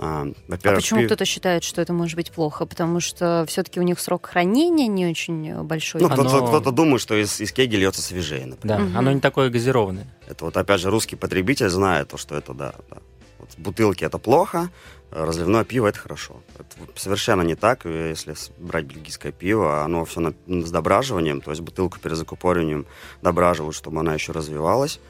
[0.00, 1.08] а, а почему пив...
[1.08, 2.66] кто-то считает, что это может быть плохо?
[2.66, 6.00] Потому что все-таки у них срок хранения не очень большой.
[6.00, 8.78] Ну, кто-то, кто-то думает, что из, из кеги льется свежее, например.
[8.78, 8.96] Да, угу.
[8.96, 10.06] оно не такое газированное.
[10.28, 12.98] Это вот, опять же, русский потребитель знает, то, что это, да, да.
[13.38, 14.70] Вот бутылки это плохо,
[15.10, 16.42] разливное пиво это хорошо.
[16.58, 21.62] Это совершенно не так, если брать бельгийское пиво, оно все на, с дображиванием, то есть
[21.62, 22.86] бутылку перезакупориванием
[23.22, 25.00] дображивают, чтобы она еще развивалась.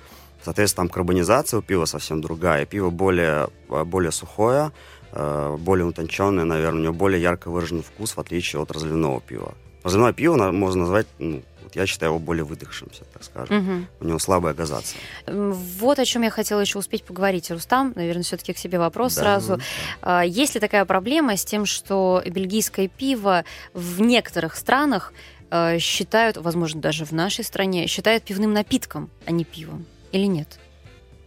[0.42, 2.64] Соответственно, там карбонизация у пива совсем другая.
[2.64, 4.72] Пиво более, э, более сухое,
[5.12, 9.55] э, более утонченное, наверное, у него более ярко выраженный вкус, в отличие от разливного пива.
[9.83, 13.59] Разливное пиво можно назвать, ну, вот я считаю его более выдохшимся, так скажем.
[13.59, 13.87] Угу.
[14.01, 14.98] У него слабая газация.
[15.27, 17.51] Вот о чем я хотела еще успеть поговорить.
[17.51, 19.61] Рустам, наверное, все-таки к себе вопрос да, сразу.
[20.01, 20.22] Да.
[20.22, 25.12] Есть ли такая проблема с тем, что бельгийское пиво в некоторых странах
[25.51, 29.85] э, считают, возможно, даже в нашей стране, считают пивным напитком, а не пивом?
[30.12, 30.59] Или нет?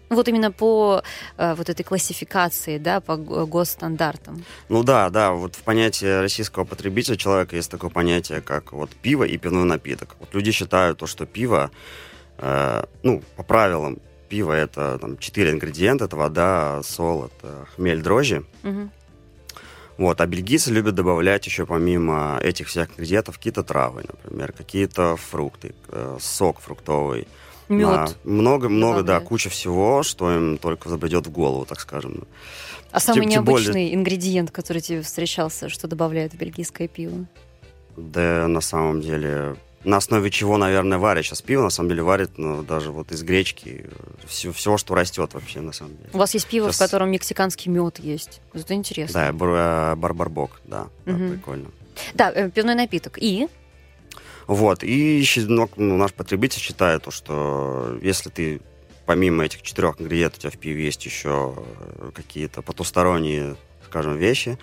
[0.09, 1.03] Вот именно по
[1.37, 4.43] э, вот этой классификации, да, по госстандартам.
[4.67, 9.23] Ну да, да, вот в понятии российского потребителя человека есть такое понятие, как вот пиво
[9.23, 10.17] и пивной напиток.
[10.19, 11.71] Вот люди считают то, что пиво,
[12.39, 17.33] э, ну, по правилам, пиво это там четыре ингредиента, это вода, солод,
[17.75, 18.43] хмель, дрожжи.
[18.63, 18.89] Угу.
[19.97, 25.75] Вот, а бельгийцы любят добавлять еще помимо этих всех ингредиентов какие-то травы, например, какие-то фрукты,
[25.89, 27.27] э, сок фруктовый.
[27.77, 28.17] Мед.
[28.23, 32.23] Много, много, да, куча всего, что им только забредет в голову, так скажем.
[32.91, 37.25] А самый тем- тем более- необычный ингредиент, который тебе встречался, что добавляют в бельгийское пиво?
[37.97, 42.31] Да, на самом деле, на основе чего, наверное, варят сейчас пиво, на самом деле варят
[42.37, 43.85] ну, даже вот из гречки,
[44.27, 46.09] все, все, что растет вообще, на самом деле.
[46.13, 48.41] У вас есть пиво, в Сейчас- котором мексиканский мед есть.
[48.53, 49.13] Это интересно.
[49.13, 51.31] Да, э, барбарбок, да, да, Мгм.
[51.33, 51.71] прикольно.
[52.13, 53.17] Да, э, пивной напиток.
[53.21, 53.47] И?
[54.51, 58.59] Вот, и ну, ну, наш потребитель считает, то, что если ты
[59.05, 61.55] помимо этих четырех ингредиентов у тебя в пиве есть еще
[62.13, 64.59] какие-то потусторонние, скажем, вещи,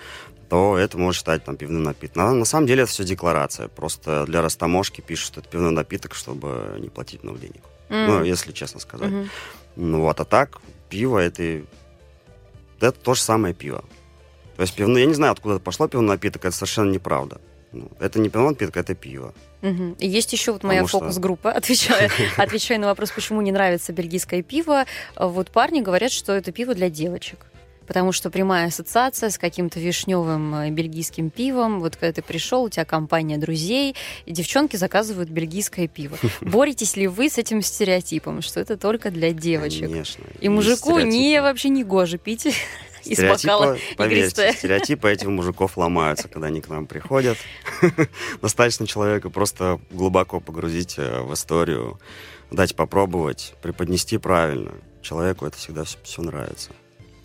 [0.51, 2.23] то это может считать там пивным напитком.
[2.23, 3.69] На, на самом деле это все декларация.
[3.69, 7.63] Просто для растаможки пишут, что это пивной напиток, чтобы не платить много денег.
[7.89, 9.11] Ну, М, если честно сказать.
[9.11, 9.31] мгм.
[9.77, 10.59] Ну вот, а так,
[10.91, 11.63] пиво это,
[12.79, 13.83] это то же самое пиво.
[14.57, 17.41] То есть пивно, я не знаю, откуда это пошло пивной напиток, это совершенно неправда.
[17.73, 19.35] Ну, это не пивной напиток, это пиво.
[19.63, 23.93] И есть еще вот моя Потому что- фокус-группа, отвечая, отвечая на вопрос, почему не нравится
[23.93, 24.85] бельгийское пиво.
[25.17, 27.47] Вот парни говорят, что это пиво для девочек.
[27.87, 31.81] Потому что прямая ассоциация с каким-то вишневым э, бельгийским пивом.
[31.81, 36.19] Вот когда ты пришел, у тебя компания друзей, и девчонки заказывают бельгийское пиво.
[36.43, 39.85] Боретесь ли вы с этим стереотипом, что это только для девочек?
[39.89, 40.23] Конечно.
[40.39, 42.55] И мужику не вообще не гоже пить
[43.05, 47.39] из бокала поверьте, стереотипы этих мужиков ломаются, когда они к нам приходят.
[48.43, 51.99] Достаточно человека просто глубоко погрузить э, в историю,
[52.51, 54.73] дать попробовать, преподнести правильно.
[55.03, 56.71] Человеку это всегда все, нравится.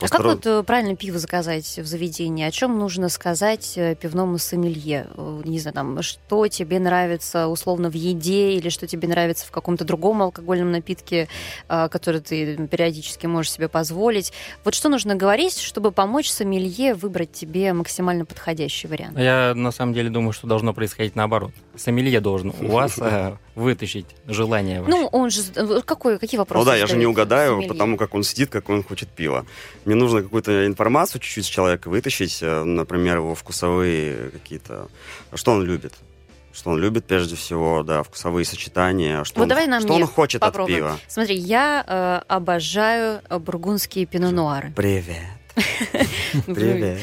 [0.03, 2.45] А как вот э, правильно пиво заказать в заведении?
[2.45, 5.07] О чем нужно сказать э, пивному сомелье?
[5.15, 9.51] Э, Не знаю, там, что тебе нравится условно в еде или что тебе нравится в
[9.51, 11.27] каком-то другом алкогольном напитке,
[11.67, 14.33] который ты периодически можешь себе позволить.
[14.63, 19.17] Вот что нужно говорить, чтобы помочь сомелье выбрать тебе максимально подходящий вариант?
[19.17, 21.51] Я на самом деле думаю, что должно происходить наоборот.
[21.75, 22.99] Сомелье должен у вас
[23.55, 24.91] вытащить желание ваше.
[24.91, 25.43] Ну, он же...
[25.85, 27.69] Какой, какие вопросы Ну да, я же не угадаю, сомелье?
[27.69, 29.45] потому как он сидит, как он хочет пива.
[29.93, 34.87] Мне нужно какую-то информацию чуть-чуть с человека вытащить, э, например, его вкусовые какие-то...
[35.35, 35.93] Что он любит?
[36.51, 40.07] Что он любит, прежде всего, да, вкусовые сочетания, что, Вот он, давай на что он
[40.07, 40.85] хочет попробуем.
[40.85, 40.99] от пива.
[41.07, 44.73] Смотри, я э, обожаю э, бургундские пино-нуары.
[44.75, 45.27] Привет.
[46.47, 46.99] Привет.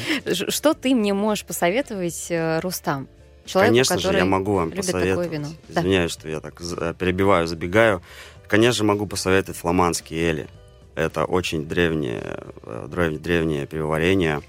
[0.53, 3.07] Что ты мне можешь посоветовать, э, Рустам?
[3.45, 5.47] Человеку, Конечно же, я могу вам посоветовать.
[5.69, 6.57] Извиняюсь, что я так
[6.97, 8.01] перебиваю, забегаю.
[8.49, 10.49] Конечно же, могу посоветовать фламандские эли.
[10.95, 14.41] Это очень древнее, э, древ- древнее пивоварение.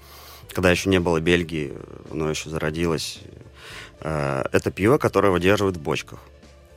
[0.51, 1.73] Когда еще не было Бельгии,
[2.11, 3.19] оно еще зародилось.
[4.01, 6.19] Э, Это пиво, которое выдерживают в бочках.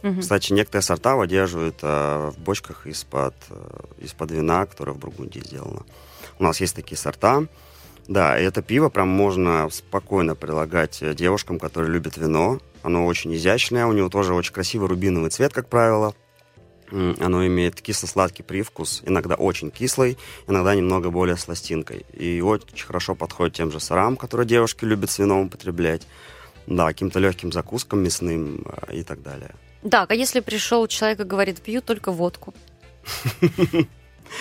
[0.02, 0.20] Мгм.
[0.20, 3.34] Кстати, некоторые сорта выдерживают э, в бочках из-под
[3.98, 5.82] из-под вина, которое в Бургундии сделано.
[6.38, 7.46] У нас есть такие сорта.
[8.08, 12.60] Да, и это пиво прям можно спокойно прилагать девушкам, которые любят вино.
[12.84, 16.14] Оно очень изящное, у него тоже очень красивый рубиновый цвет, как правило.
[16.90, 22.06] Оно имеет кисло-сладкий привкус, иногда очень кислый, иногда немного более сластинкой.
[22.12, 26.06] И очень хорошо подходит тем же сырам, которые девушки любят с вином употреблять.
[26.66, 29.54] Да, каким-то легким закускам мясным э, и так далее.
[29.88, 32.54] Так, а если пришел человек и говорит, пью только водку?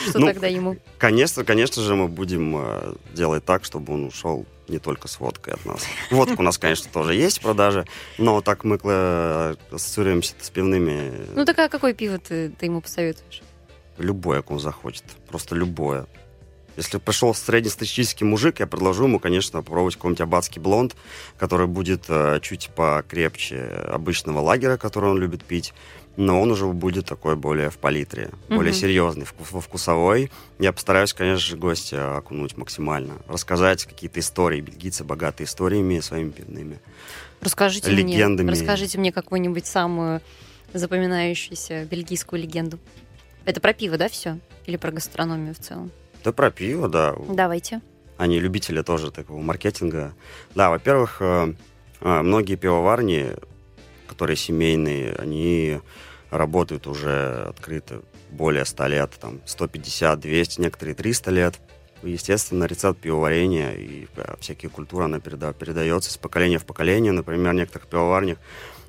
[0.09, 0.77] Что Ну, тогда ему?
[0.97, 5.53] Конечно, конечно же, мы будем э, делать так, чтобы он ушел не только с водкой
[5.53, 5.83] от нас.
[6.11, 7.85] Водка у нас, конечно, тоже есть в продаже,
[8.17, 11.27] но так мы э, ассоциируемся с пивными.
[11.35, 13.41] Ну так а какое пиво ты, ты ему посоветуешь?
[13.97, 15.03] Любое, как он захочет.
[15.27, 16.07] Просто любое.
[16.77, 20.95] Если пришел среднестатистический мужик, я предложу ему, конечно, попробовать какой-нибудь аббатский блонд,
[21.37, 25.73] который будет э, чуть покрепче обычного лагера, который он любит пить,
[26.17, 28.79] но он уже будет такой более в палитре, более Мгм.
[28.81, 30.31] серьезный, во вкусовой.
[30.59, 34.61] Я постараюсь, конечно же, гостя окунуть максимально, рассказать какие-то истории.
[34.61, 36.79] Бельгийцы богатые историями своими пивными.
[37.41, 38.49] Расскажите Легендами.
[38.49, 40.21] мне, расскажите мне какую-нибудь самую
[40.73, 42.79] запоминающуюся бельгийскую легенду.
[43.45, 44.39] Это про пиво, да, все?
[44.65, 45.91] Или про гастрономию в целом?
[46.23, 47.15] Да про пиво, да.
[47.29, 47.81] Давайте.
[48.17, 50.13] Они любители тоже такого маркетинга.
[50.55, 51.53] Да, во-первых, э,
[52.01, 53.33] э, многие пивоварни,
[54.15, 55.81] которые семейные, они
[56.29, 58.01] работают уже открыто
[58.31, 61.59] более 100 лет, там 150, 200, некоторые 300 лет.
[62.01, 67.11] Естественно, рецепт пивоварения и э, всякие культуры, она переда- передается из поколения в поколение.
[67.11, 68.37] Например, в некоторых пивоварнях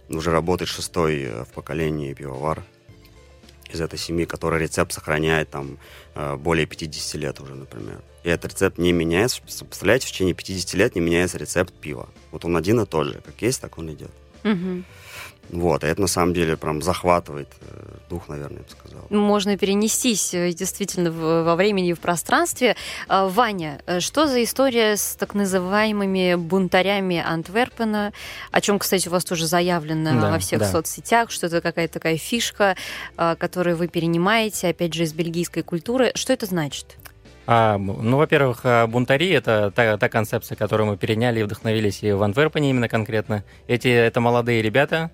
[0.08, 2.62] уже работает шестой э, в поколении пивовар
[3.72, 5.78] из этой семьи, который рецепт сохраняет там
[6.14, 8.00] э, более 50 лет уже, например.
[8.22, 9.40] И этот рецепт не меняется.
[9.42, 12.08] Представляете, в течение 50 лет не меняется рецепт пива.
[12.30, 13.20] Вот он один и тот же.
[13.24, 14.10] Как есть, так он идет.
[14.42, 14.84] Мгм.
[15.50, 19.06] Вот, и это на самом деле прям захватывает э, дух, наверное, я бы сказал.
[19.11, 22.76] Можно перенестись э, действительно во времени и в пространстве.
[23.09, 28.12] А, Ваня, э, что за история с так называемыми бунтарями Антверпена,
[28.50, 30.70] о чем, кстати, у вас тоже заявлено да, во всех да.
[30.70, 32.76] соцсетях, что это какая-то такая фишка,
[33.16, 36.11] которую вы перенимаете, опять же, из бельгийской культуры.
[36.14, 36.96] Что это значит?
[37.46, 42.22] А, ну, во-первых, бунтари— это та, та концепция, которую мы переняли и вдохновились и в
[42.22, 43.44] Антверпене именно конкретно.
[43.68, 45.12] Эти— это молодые ребята,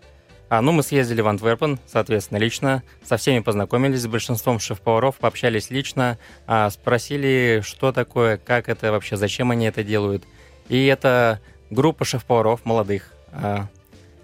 [0.53, 5.71] а, ну, мы съездили в Антверпен, соответственно, лично, со всеми познакомились, с большинством шеф-поваров, пообщались
[5.71, 10.25] лично, а, спросили, что такое, как это вообще, зачем они это делают.
[10.69, 13.69] И это группа шеф-поваров молодых, а,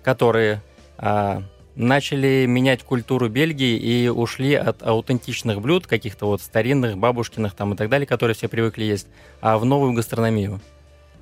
[0.02, 0.60] которые
[0.98, 1.44] а,
[1.76, 7.76] начали менять культуру Бельгии и ушли от аутентичных блюд, каких-то вот старинных, бабушкиных там и
[7.78, 9.06] так далее, которые все привыкли есть,
[9.40, 10.60] а в новую гастрономию.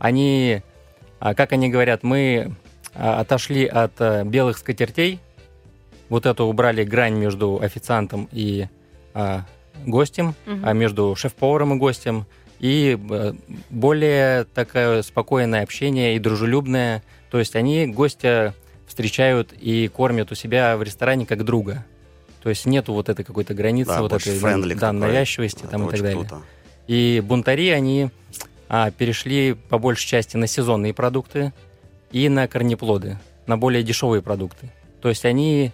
[0.00, 0.62] Они,
[1.20, 2.56] а, как они говорят, мы
[2.98, 5.20] отошли от э, белых скатертей,
[6.08, 8.68] вот это убрали грань между официантом и
[9.14, 9.44] а,
[9.84, 10.60] гостем, угу.
[10.62, 12.26] а между шеф-поваром и гостем,
[12.58, 13.32] и э,
[13.70, 17.02] более такое спокойное общение и дружелюбное.
[17.30, 18.54] То есть они гостя
[18.86, 21.84] встречают и кормят у себя в ресторане как друга.
[22.42, 24.38] То есть нету вот этой какой-то границы, да, вот этой
[24.74, 26.24] да, навязчивости да, там и так далее.
[26.24, 26.42] Круто.
[26.86, 28.10] И бунтари, они
[28.68, 31.52] а, перешли по большей части на сезонные продукты,
[32.16, 34.70] и на корнеплоды, на более дешевые продукты.
[35.02, 35.72] То есть они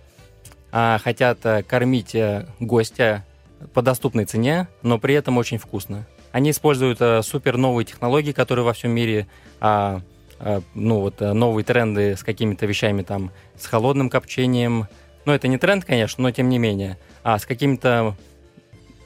[0.73, 3.25] а, хотят а, кормить а, гостя
[3.73, 6.05] по доступной цене, но при этом очень вкусно.
[6.33, 9.29] Они используют а, супер новые технологии, которые во всем мире,
[9.61, 10.01] а,
[10.41, 14.89] а, ну вот новые тренды с какими-то вещами там, с холодным копчением.
[15.25, 16.99] Ну это не тренд, конечно, но тем не менее.
[17.23, 18.17] А с какими-то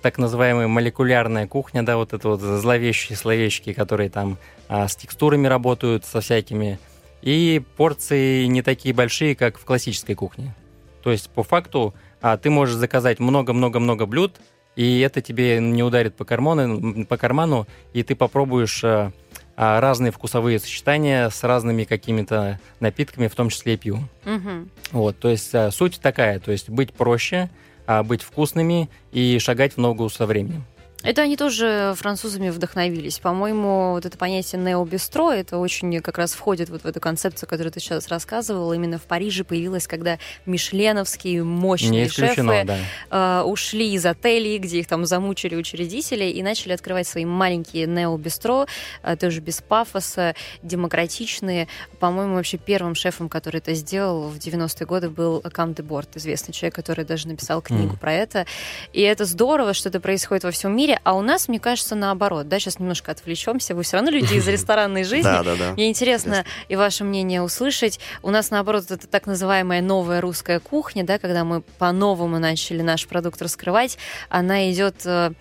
[0.00, 5.48] так называемая молекулярная кухня, да, вот это вот зловещие словечки, которые там а, с текстурами
[5.48, 6.78] работают, со всякими
[7.22, 10.54] и порции не такие большие, как в классической кухне.
[11.02, 14.36] То есть, по факту, а, ты можешь заказать много-много-много блюд,
[14.76, 19.12] и это тебе не ударит по карману, по карману и ты попробуешь а,
[19.56, 24.00] а, разные вкусовые сочетания с разными какими-то напитками, в том числе и пью.
[24.26, 24.68] Угу.
[24.92, 27.48] Вот, то есть а, суть такая, то есть быть проще,
[27.86, 30.64] а, быть вкусными и шагать в ногу со временем.
[31.06, 33.20] Это они тоже французами вдохновились.
[33.20, 37.72] По-моему, вот это понятие необистро, это очень как раз входит вот в эту концепцию, которую
[37.72, 38.72] ты сейчас рассказывал.
[38.72, 42.78] Именно в Париже появилась, когда мишленовские мощные шефы да.
[43.10, 48.66] э, ушли из отелей, где их там замучили учредители, и начали открывать свои маленькие необистро,
[49.04, 51.68] э, тоже без пафоса, демократичные.
[52.00, 56.52] По-моему, вообще первым шефом, который это сделал в 90-е годы, был Кам де Борт, известный
[56.52, 58.00] человек, который даже написал книгу mm.
[58.00, 58.46] про это.
[58.92, 62.48] И это здорово, что это происходит во всем мире, а у нас, мне кажется, наоборот,
[62.48, 65.22] да, сейчас немножко отвлечемся, вы все равно люди из ресторанной жизни.
[65.22, 65.72] Да, да, да.
[65.72, 68.00] Мне интересно и ваше мнение услышать.
[68.22, 73.06] У нас, наоборот, это так называемая новая русская кухня, да, когда мы по-новому начали наш
[73.06, 75.32] продукт раскрывать, она идет э,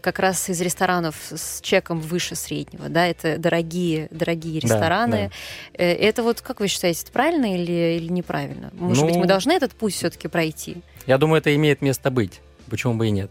[0.00, 5.30] как раз из ресторанов с чеком выше среднего, да, это дорогие, дорогие рестораны.
[5.72, 5.84] Да, да.
[5.84, 8.70] Э, это вот, как вы считаете, это правильно или, или неправильно?
[8.74, 10.82] Может ну, быть, мы должны этот путь все-таки пройти?
[11.06, 12.40] Я думаю, это имеет место быть.
[12.68, 13.30] Почему бы и нет?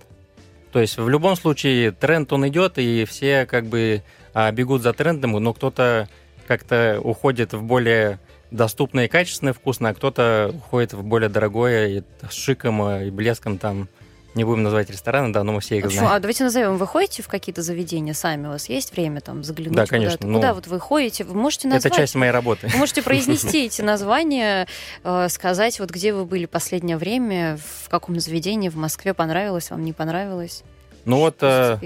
[0.71, 4.03] То есть в любом случае тренд он идет, и все как бы
[4.33, 6.07] а, бегут за трендом, но кто-то
[6.47, 8.19] как-то уходит в более
[8.51, 13.57] доступное и качественное вкусное, а кто-то уходит в более дорогое и с шиком и блеском
[13.57, 13.87] там
[14.33, 16.09] не будем называть рестораны, да, но мы все их знаем.
[16.11, 16.77] А давайте назовем.
[16.77, 18.47] Вы ходите в какие-то заведения сами?
[18.47, 19.75] У вас есть время там заглянуть?
[19.75, 20.17] Да, конечно.
[20.17, 21.23] Куда, ну, куда вот вы ходите?
[21.23, 21.85] Вы можете назвать?
[21.85, 22.67] Это часть моей работы.
[22.67, 24.67] Вы можете произнести эти названия,
[25.03, 29.83] э, сказать, вот где вы были последнее время, в каком заведении в Москве понравилось, вам
[29.83, 30.63] не понравилось?
[31.03, 31.77] Ну вот э,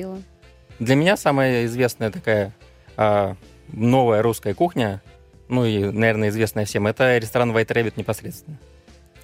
[0.80, 2.54] для меня самая известная такая
[2.98, 3.36] а,
[3.72, 5.02] новая русская кухня,
[5.48, 8.58] ну и, наверное, известная всем, это ресторан White Rabbit непосредственно,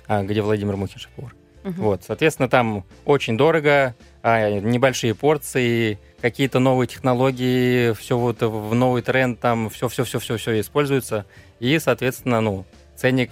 [0.07, 1.35] а, где Владимир Мухин шеф-повар.
[1.63, 1.81] Угу.
[1.81, 9.01] Вот, соответственно, там очень дорого, а, небольшие порции, какие-то новые технологии, все вот в новый
[9.01, 11.25] тренд, там все, все, все, все, все используется,
[11.59, 13.31] и, соответственно, ну ценник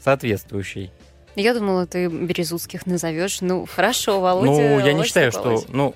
[0.00, 0.90] соответствующий.
[1.36, 3.40] Я думала, ты Березутских назовешь.
[3.40, 4.50] Ну, хорошо, Володя.
[4.50, 5.62] Ну, я не считаю, Володя.
[5.62, 5.94] что, ну,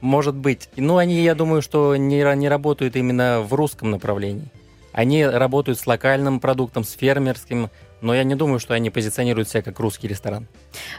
[0.00, 0.68] может быть.
[0.76, 4.48] Ну, они, я думаю, что не, не работают именно в русском направлении.
[4.92, 9.62] Они работают с локальным продуктом, с фермерским, но я не думаю, что они позиционируют себя
[9.62, 10.46] как русский ресторан.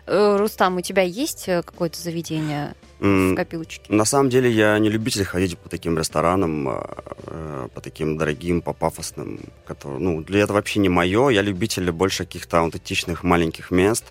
[0.06, 3.92] Э, Рустам, у тебя есть э, какое-то заведение в копилочке?
[3.94, 8.74] На самом деле я не любитель ходить по таким ресторанам, э, по таким дорогим, по
[8.74, 9.40] пафосным.
[9.66, 11.30] Которые, ну, для этого вообще не мое.
[11.30, 14.06] Я любитель больше каких-то аутентичных маленьких мест,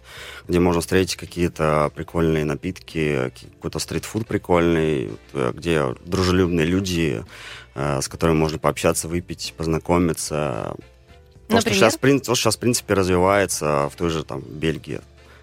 [0.46, 7.24] где можно встретить какие-то прикольные напитки, какой-то стритфуд прикольный, где дружелюбные люди,
[7.74, 10.74] с которыми можно пообщаться, выпить, познакомиться
[11.48, 15.00] То, что сейчас, то, что сейчас, в принципе, развивается в той же там Бельгии.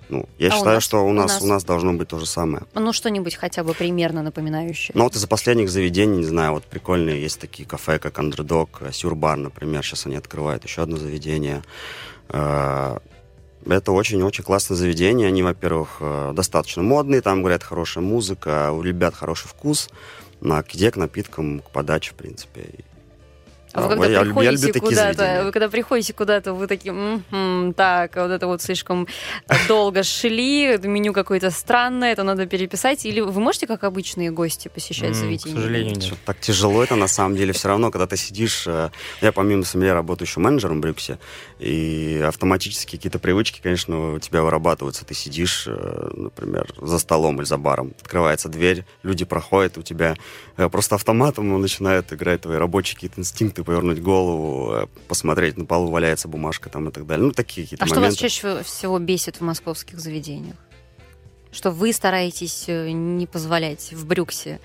[0.09, 2.19] Ну, я а считаю, у что у нас, у нас у нас должно быть то
[2.19, 2.63] же самое.
[2.75, 4.91] Ну, что-нибудь хотя бы примерно напоминающее.
[4.93, 9.37] Ну, вот из-за последних заведений, не знаю, вот прикольные есть такие кафе, как Андердог, Сюрбар,
[9.37, 11.63] например, сейчас они открывают еще одно заведение.
[12.29, 12.99] Э,
[13.65, 15.27] это очень-очень классное заведение.
[15.27, 19.89] Они, во-первых, э, достаточно модные, там, говорят, хорошая музыка, у ребят хороший вкус,
[20.39, 22.69] на где к напиткам, к подаче, в принципе.
[23.76, 28.32] А вы когда я, приходите куда-то, вы когда приходите куда-то, вы такие, м-м, так, вот
[28.32, 29.05] это вот слишком
[29.67, 35.15] долго шли, меню какое-то странное, это надо переписать, или вы можете, как обычные гости, посещать
[35.15, 35.55] заведение?
[35.55, 36.13] К сожалению, нет.
[36.26, 39.93] Так тяжело это на самом деле все равно, когда ты сидишь, э, я помимо сомелье
[39.93, 41.19] работаю еще менеджером в Брюксе,
[41.59, 45.05] и автоматически какие-то привычки, конечно, у тебя вырабатываются.
[45.05, 50.15] Ты сидишь, э, например, за столом или за баром, открывается дверь, люди проходят, у тебя
[50.55, 55.89] э, просто автоматом начинают играть твои рабочие какие-то инстинкты, повернуть голову, э, посмотреть, на полу
[55.89, 57.26] валяется бумажка там и так далее.
[57.26, 58.16] Ну, такие какие-то А моменты.
[58.16, 60.55] что вас чаще всего бесит в московских заведениях?
[61.51, 64.59] Что вы стараетесь э, не позволять в Брюксе?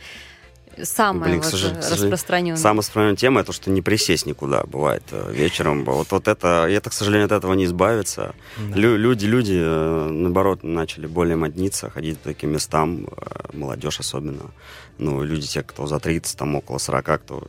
[0.83, 1.53] Самая Блин, вот
[1.91, 2.57] распространенная.
[2.57, 5.85] Самая распространенная тема это что не присесть никуда бывает э, вечером.
[5.85, 8.35] Вот, вот это, и это, к сожалению, от этого не избавиться.
[8.57, 8.77] Да.
[8.77, 13.09] Лю, люди, люди, наоборот, начали более модниться, ходить по таким местам,
[13.53, 14.51] молодежь особенно.
[14.99, 17.49] Ну, люди, те, кто за 30, там около 40, кто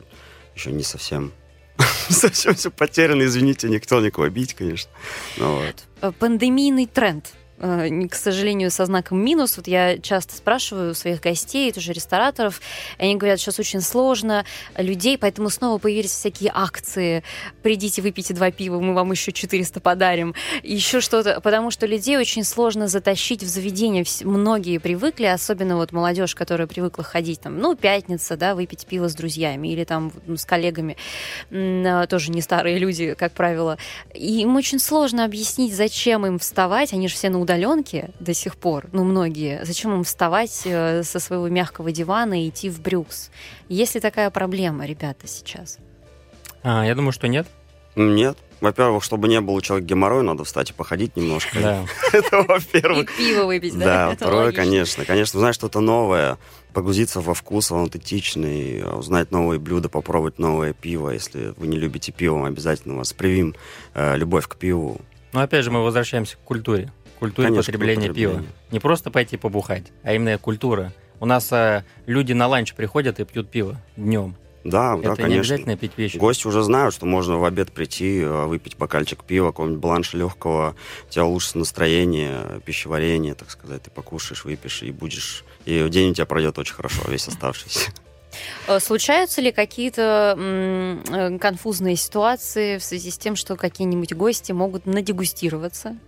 [0.54, 1.32] еще не совсем
[2.08, 4.90] совсем все потеряно, извините, никто никого бить, конечно.
[5.36, 5.84] Но вот.
[6.00, 7.32] Э, пандемийный тренд
[7.62, 9.56] к сожалению, со знаком минус.
[9.56, 12.60] Вот я часто спрашиваю своих гостей, тоже рестораторов,
[12.98, 14.44] и они говорят, сейчас очень сложно
[14.76, 17.22] людей, поэтому снова появились всякие акции.
[17.62, 20.34] Придите, выпейте два пива, мы вам еще 400 подарим.
[20.64, 24.04] Еще что-то, потому что людей очень сложно затащить в заведение.
[24.24, 29.14] Многие привыкли, особенно вот молодежь, которая привыкла ходить там, ну, пятница, да, выпить пиво с
[29.14, 30.96] друзьями или там с коллегами,
[31.52, 33.78] а, тоже не старые люди, как правило.
[34.14, 38.34] И им очень сложно объяснить, зачем им вставать, они же все на удаленке удаленке до
[38.34, 42.80] сих пор, ну, многие, зачем им вставать э, со своего мягкого дивана и идти в
[42.80, 43.30] брюкс?
[43.68, 45.78] Есть ли такая проблема, ребята, сейчас?
[46.62, 47.46] А, я думаю, что нет.
[47.94, 48.38] Нет.
[48.60, 51.60] Во-первых, чтобы не было у человека геморроя, надо встать и походить немножко.
[51.60, 51.84] Да.
[52.12, 53.10] Это во-первых.
[53.18, 54.08] И пиво выпить, да?
[54.08, 55.04] Да, второе, конечно.
[55.04, 56.38] Конечно, узнать что-то новое,
[56.72, 61.10] погрузиться во вкус, в аутентичный, узнать новые блюда, попробовать новое пиво.
[61.10, 63.54] Если вы не любите пиво, мы обязательно вас привим
[63.94, 65.00] э, любовь к пиву.
[65.32, 66.92] Но опять же мы возвращаемся к культуре
[67.22, 68.44] культуре Конечно, потребления, потребления пива.
[68.72, 70.92] Не просто пойти побухать, а именно культура.
[71.20, 74.34] У нас а, люди на ланч приходят и пьют пиво днем.
[74.64, 75.28] Да, это да, конечно.
[75.28, 76.16] не обязательно пить вещи.
[76.16, 80.74] Гости уже знают, что можно в обед прийти, э, выпить бокальчик пива, какого-нибудь бланша легкого,
[81.06, 85.44] у тебя улучшится настроение, пищеварение, так сказать, ты покушаешь, выпьешь и будешь...
[85.64, 87.90] И день у тебя пройдет очень хорошо, весь оставшийся.
[88.66, 95.98] Э, случаются ли какие-то конфузные ситуации в связи с тем, что какие-нибудь гости могут надегустироваться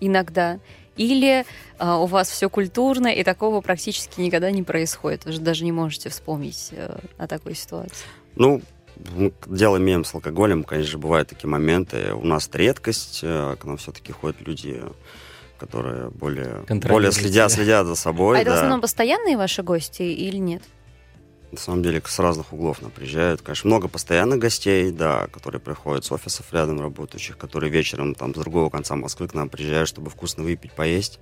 [0.00, 0.58] иногда,
[0.96, 1.46] или
[1.78, 5.24] а, у вас все культурно, и такого практически никогда не происходит.
[5.24, 8.04] Вы же даже не можете вспомнить а, о такой ситуации.
[8.34, 8.60] Ну,
[9.14, 12.12] мы дело имеем с алкоголем, конечно, бывают такие моменты.
[12.14, 14.82] У нас это редкость, э, к нам все-таки ходят люди,
[15.58, 18.38] которые более, более следят, следят за собой.
[18.38, 20.62] А это в основном постоянные ваши гости или нет?
[21.50, 23.40] На самом деле, с разных углов нам приезжают.
[23.40, 28.38] Конечно, много постоянных гостей, да, которые приходят с офисов рядом работающих, которые вечером там с
[28.38, 31.18] другого конца Москвы к нам приезжают, чтобы вкусно выпить, поесть.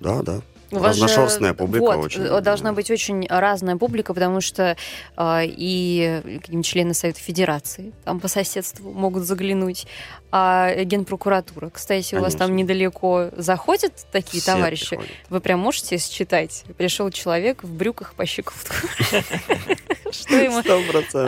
[0.00, 0.40] Да, да.
[0.76, 2.40] У вас Разношерстная же, публика вот, очень.
[2.40, 4.76] Должна быть очень разная публика, потому что
[5.16, 9.86] э, и члены Совета Федерации там по соседству могут заглянуть,
[10.30, 12.18] а Генпрокуратура, кстати, Конечно.
[12.18, 14.88] у вас там недалеко заходят такие Все товарищи.
[14.88, 15.12] Приходят.
[15.28, 16.64] Вы прям можете считать?
[16.76, 18.74] Пришел человек в брюках по щиколотку.
[20.10, 20.62] Что ему?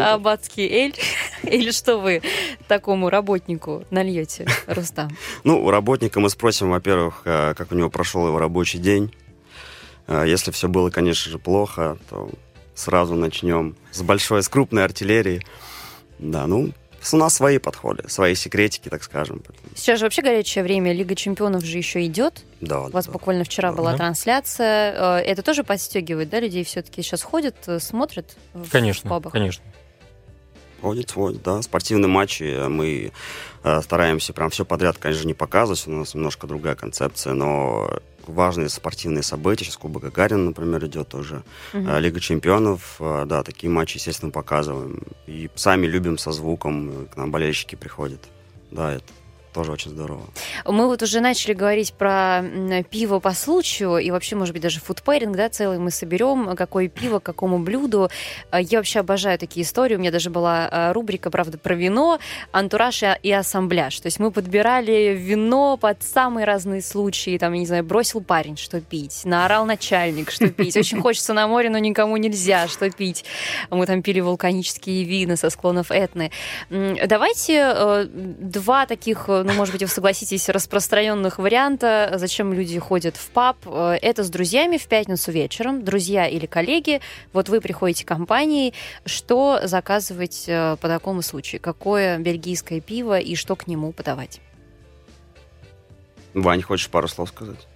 [0.03, 0.95] Аббатский эль?
[1.43, 2.23] Или что вы
[2.69, 5.11] такому работнику нальете, Рустам?
[5.45, 9.13] Ну, у работника мы спросим, во-первых, э, как у него прошел его рабочий день.
[10.07, 12.31] Э, если все было, конечно же, плохо, то
[12.75, 15.43] сразу начнем с большой, с крупной артиллерии.
[16.19, 16.73] Да, ну,
[17.13, 19.43] у нас свои подходы, свои секретики, так скажем.
[19.75, 22.45] Сейчас же вообще горячее время, Лига чемпионов же еще идет.
[22.61, 22.83] Да.
[22.83, 23.77] У вас да, буквально вчера да.
[23.77, 25.21] была трансляция.
[25.21, 28.37] Э, это тоже подстегивает, да, людей все-таки сейчас ходят, э, смотрят
[28.71, 29.33] конечно, в пабах?
[29.33, 29.65] Конечно,
[30.81, 31.63] Ходит, ходит, да.
[31.63, 33.13] Спортивные матчи мы
[33.65, 35.87] э, стараемся прям все подряд, конечно, не показывать.
[35.87, 39.65] У нас немножко другая концепция, но важные спортивные события.
[39.65, 41.43] Сейчас Кубок Гагарина, например, идет тоже.
[41.73, 42.01] Uh-huh.
[42.01, 42.97] Лига чемпионов.
[43.01, 45.03] Э, да, такие матчи, естественно, показываем.
[45.27, 47.09] И сами любим со звуком.
[47.13, 48.21] К нам болельщики приходят.
[48.71, 49.05] Да, это
[49.57, 50.21] тоже очень здорово.
[50.67, 52.43] Мы вот уже начали говорить про
[52.91, 57.21] пиво по случаю, и вообще, может быть, даже фудпэринг, да, целый мы соберем, какое пиво,
[57.21, 58.11] к какому блюду.
[58.51, 59.97] А, я вообще обожаю такие истории.
[59.97, 62.19] У меня даже была а, рубрика, правда, про вино,
[62.53, 63.99] антураж и ассамбляж.
[64.01, 67.39] То есть мы подбирали вино под самые разные случаи.
[67.39, 70.77] Там, я не знаю, бросил парень, что пить, наорал начальник, что пить.
[70.77, 73.25] Очень хочется на море, но никому нельзя, что пить.
[73.71, 76.31] Мы там пили вулканические вина со склонов Этны.
[76.69, 83.31] Давайте э, два таких, ну, может быть, вы согласитесь, распространенных варианта, зачем люди ходят в
[83.31, 83.57] паб.
[83.67, 87.01] Э, это с друзьями в пятницу вечером, друзья или коллеги.
[87.33, 88.75] Вот вы приходите к компании,
[89.05, 91.61] что заказывать э, по такому случаю?
[91.61, 94.41] Какое бельгийское пиво и что к нему подавать?
[96.35, 97.69] Вань, хочешь пару слов сказать?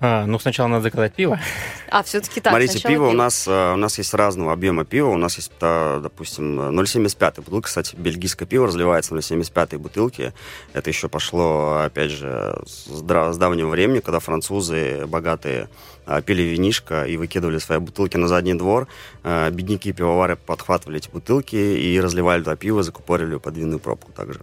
[0.00, 1.38] А, ну, сначала надо заказать пиво.
[1.90, 2.52] А, все-таки так.
[2.52, 5.08] Смотрите, пиво, пиво у нас э, у нас есть разного объема пива.
[5.08, 7.66] У нас есть, допустим, 0,75 бутылка.
[7.66, 10.34] Кстати, бельгийское пиво разливается в 0,75 бутылки.
[10.74, 15.70] Это еще пошло, опять же, с, с давнего времени, когда французы богатые
[16.06, 18.86] э, пили винишко и выкидывали свои бутылки на задний двор.
[19.24, 24.40] Э, бедняки пивовары подхватывали эти бутылки и разливали туда пиво, закупорили под винную пробку также.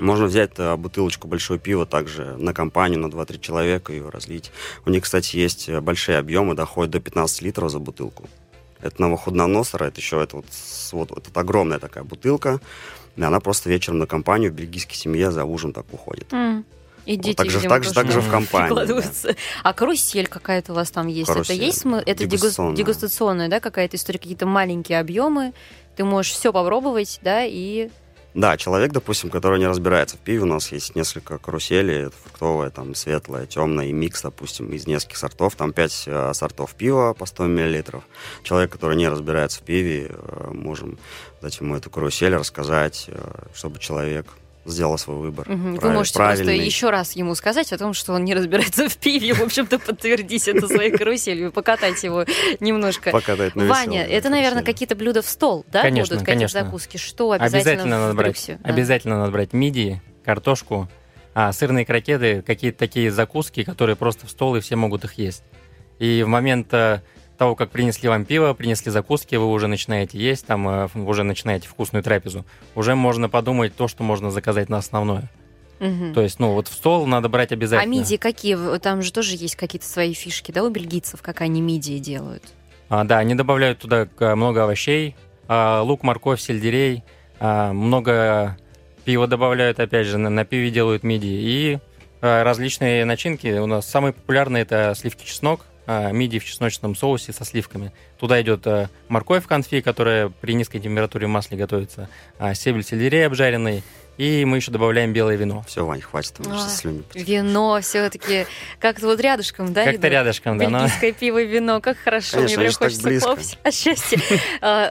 [0.00, 4.50] Можно взять э, бутылочку большого пива также на компанию, на 2-3 человека ее разлить.
[4.84, 8.28] У них, кстати, есть э, большие объемы, доходят до 15 литров за бутылку.
[8.80, 10.46] Это новоходноносора, это еще это вот,
[10.92, 12.60] вот, вот это огромная такая бутылка.
[13.16, 16.32] И она просто вечером на компанию в бельгийской семье за ужин так уходит.
[16.32, 16.64] Mm.
[17.06, 18.86] И дети, вот так, же, так, же, так же в компании.
[18.86, 19.34] Да.
[19.62, 21.28] А карусель какая-то у вас там есть?
[21.28, 21.56] Карусель.
[21.56, 25.52] Это есть это дегустационная, дегустационная да, какая-то история, какие-то маленькие объемы.
[25.96, 27.90] Ты можешь все попробовать, да, и
[28.34, 32.96] да, человек, допустим, который не разбирается в пиве, у нас есть несколько каруселей, фруктовая, там,
[32.96, 37.44] светлая, темная и микс, допустим, из нескольких сортов, там 5 э, сортов пива по 100
[37.44, 38.02] мл.
[38.42, 40.98] Человек, который не разбирается в пиве, э, можем
[41.42, 44.26] дать ему эту карусель, рассказать, э, чтобы человек
[44.64, 45.50] сделала свой выбор.
[45.50, 45.80] Угу.
[45.80, 46.44] Вы можете правильный.
[46.44, 49.78] просто еще раз ему сказать о том, что он не разбирается в пиве, в общем-то,
[49.78, 52.24] подтвердить это своей каруселью, покатать его
[52.60, 53.10] немножко.
[53.10, 56.60] Покатать на Ваня, это, наверное, какие-то блюда в стол, да, конечно, будут конечно.
[56.60, 56.96] закуски?
[56.96, 58.58] Что обязательно, обязательно надо брать, да?
[58.68, 60.88] Обязательно надо брать мидии, картошку,
[61.34, 65.42] а, сырные крокеты, какие-то такие закуски, которые просто в стол, и все могут их есть.
[65.98, 67.02] И в момент э,
[67.36, 71.68] того, как принесли вам пиво, принесли закуски, вы уже начинаете есть, там э, уже начинаете
[71.68, 75.30] вкусную трапезу, уже можно подумать то, что можно заказать на основное.
[75.80, 76.14] Угу.
[76.14, 77.82] То есть, ну, вот в стол надо брать обязательно.
[77.82, 78.78] А мидии какие?
[78.78, 82.44] Там же тоже есть какие-то свои фишки, да, у бельгийцев, как они мидии делают?
[82.88, 85.16] А, да, они добавляют туда много овощей,
[85.48, 87.02] а, лук, морковь, сельдерей,
[87.40, 88.56] а, много
[89.04, 91.28] пива добавляют, опять же, на, на пиве делают мидии.
[91.28, 91.78] И
[92.20, 93.58] а, различные начинки.
[93.58, 97.92] У нас самые популярные это сливки чеснок, а, мидии в чесночном соусе со сливками.
[98.18, 102.08] Туда идет а, морковь в конфи, которая при низкой температуре в масле готовится,
[102.38, 103.82] а, сельдерей обжаренный,
[104.16, 105.64] и мы еще добавляем белое вино.
[105.66, 106.36] Все, Вань, хватит.
[106.46, 106.68] А,
[107.14, 108.46] вино все-таки
[108.78, 109.84] как-то вот рядышком, да?
[109.84, 110.66] Как-то рядышком, да.
[110.66, 111.18] Бельгийское но...
[111.18, 112.36] пиво и вино, как хорошо.
[112.36, 114.20] Конечно, Мне прям хочется плавать от счастья.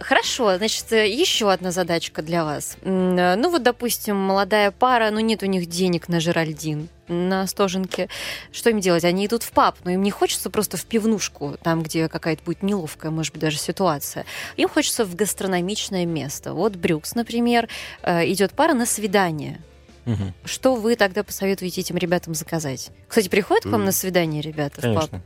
[0.01, 2.77] Хорошо, значит, еще одна задачка для вас.
[2.83, 8.09] Ну вот, допустим, молодая пара, ну нет у них денег на Жеральдин на Стоженке.
[8.51, 9.05] Что им делать?
[9.05, 12.63] Они идут в паб, но им не хочется просто в пивнушку, там, где какая-то будет
[12.63, 14.25] неловкая, может быть, даже ситуация.
[14.57, 16.53] Им хочется в гастрономичное место.
[16.53, 17.69] Вот Брюкс, например,
[18.01, 19.61] э, идет пара на свидание.
[20.05, 20.33] Угу.
[20.45, 22.91] Что вы тогда посоветуете этим ребятам заказать?
[23.07, 23.85] Кстати, приходят к вам mm.
[23.85, 25.07] на свидание ребята Конечно.
[25.07, 25.21] в паб?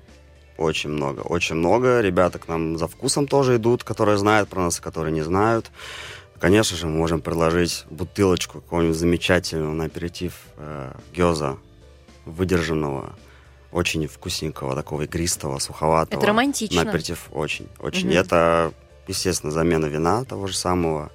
[0.57, 2.01] Очень много, очень много.
[2.01, 5.71] Ребята к нам за вкусом тоже идут, которые знают про нас, которые не знают.
[6.39, 11.57] Конечно же, мы можем предложить бутылочку какого-нибудь замечательного на аперитив э, гёза
[12.27, 13.15] выдержанного,
[13.71, 16.19] очень вкусненького, такого игристого, суховатого.
[16.19, 16.83] Это романтично.
[16.83, 18.09] Наперетив очень, очень.
[18.09, 18.17] Угу.
[18.17, 18.73] Это,
[19.07, 21.11] естественно, замена вина того же самого.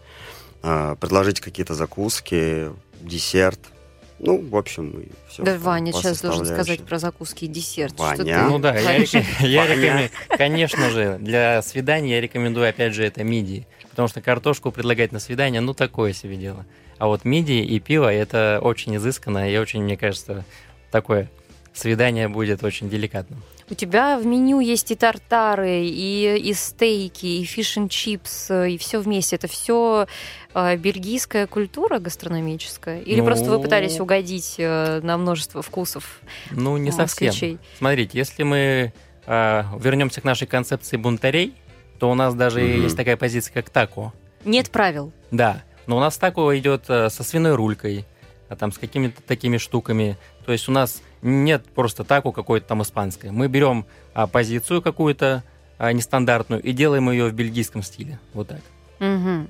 [0.63, 3.59] Э, предложить какие-то закуски, десерт.
[4.21, 5.43] Ну, в общем, все.
[5.43, 7.99] Да, Ваня сейчас должен сказать про закуски и десерт.
[7.99, 8.47] Ваня.
[8.49, 8.93] Ну да, я,
[9.41, 13.67] я рекомендую, конечно же, для свидания я рекомендую, опять же, это мидии.
[13.91, 16.65] Потому что картошку предлагать на свидание, ну, такое себе дело.
[16.99, 20.45] А вот мидии и пиво, это очень изысканно и очень, мне кажется,
[20.93, 21.29] такое
[21.75, 23.43] свидание будет очень деликатным.
[23.71, 29.01] У тебя в меню есть и тартары, и, и стейки, и фиш чипс, и все
[29.01, 29.37] вместе.
[29.37, 30.07] Это все
[30.53, 33.01] э, бельгийская культура гастрономическая?
[33.01, 36.21] Или ну, просто вы пытались угодить э, на множество вкусов?
[36.51, 37.59] Ну, не совсем.
[37.79, 38.93] Смотрите, если мы
[39.27, 41.55] э, вернемся к нашей концепции бунтарей,
[41.99, 44.13] то у нас даже mm есть такая позиция, как тако.
[44.45, 45.13] Нет правил.
[45.31, 48.05] Да, но у нас тако идет э, со свиной рулькой,
[48.53, 50.19] а там с какими-то такими штуками.
[50.45, 53.31] То есть у нас нет просто тако какой-то там испанской.
[53.31, 55.43] Мы берем а, позицию какую-то
[55.79, 58.21] а, нестандартную и делаем ее в бельгийском стиле.
[58.35, 58.61] Вот так.
[59.01, 59.47] Угу.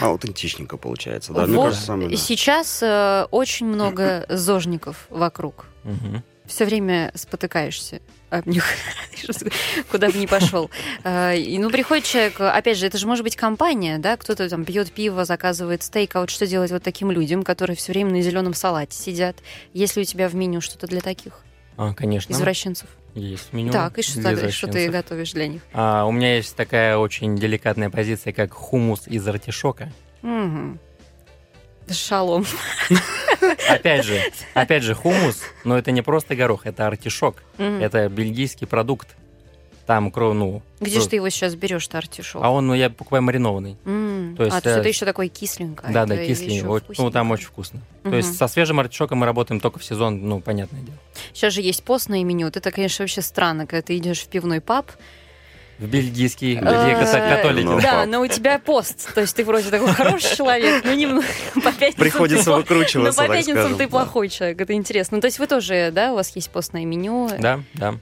[0.00, 1.40] Аутентичненько получается, да.
[1.40, 2.16] Вот Мне кажется, самое, да.
[2.16, 5.66] сейчас э, очень много зожников вокруг.
[5.84, 6.22] Мгм.
[6.50, 8.64] Все время спотыкаешься об них,
[9.90, 10.68] куда бы ни пошел.
[11.04, 14.64] Э, И, ну, приходит человек, опять же, это же может быть компания, да, кто-то там
[14.64, 18.20] пьет пиво, заказывает стейк, а вот что делать вот таким людям, которые все время на
[18.20, 19.36] зеленом салате сидят?
[19.74, 21.34] Есть ли у тебя в меню что-то для таких
[21.76, 22.32] А, конечно.
[22.32, 22.88] извращенцев?
[23.14, 23.72] Есть меню.
[23.72, 25.62] так, и что, тогда- что ты готовишь для них?
[25.72, 29.92] А, у меня есть такая очень деликатная позиция, как хумус из артишока.
[30.22, 30.78] Мгм.
[31.94, 32.46] Шалом.
[33.68, 34.20] Опять же,
[34.54, 37.42] опять же, хумус, но это не просто горох, это артишок.
[37.58, 39.08] Это бельгийский продукт.
[39.86, 40.62] Там, кро- ну...
[40.78, 42.42] Где же ты его сейчас берешь-то артишок?
[42.44, 43.76] А он, ну, я покупаю маринованный.
[44.36, 45.92] То есть, а, то есть это еще такое кисленькое.
[45.92, 46.14] да, да,
[46.64, 47.80] Вот, Ну, там очень вкусно.
[48.04, 50.96] То есть со свежим артишоком мы работаем только в сезон, ну, понятное дело.
[51.32, 52.46] Сейчас же есть постное меню.
[52.46, 54.92] Это, конечно, вообще странно, когда ты идешь в пивной паб.
[55.80, 57.64] В бельгийский, где ката- католики.
[57.64, 59.14] Ну, Да, но у тебя пост.
[59.14, 61.24] То есть ты вроде такой хороший человек, но немного
[61.54, 64.60] по пятницам Приходится выкручиваться, Но по пятницам ты плохой человек.
[64.60, 65.16] Это интересно.
[65.16, 67.30] Ну, то есть вы тоже, да, у вас есть постное меню.
[67.38, 67.94] Да, да.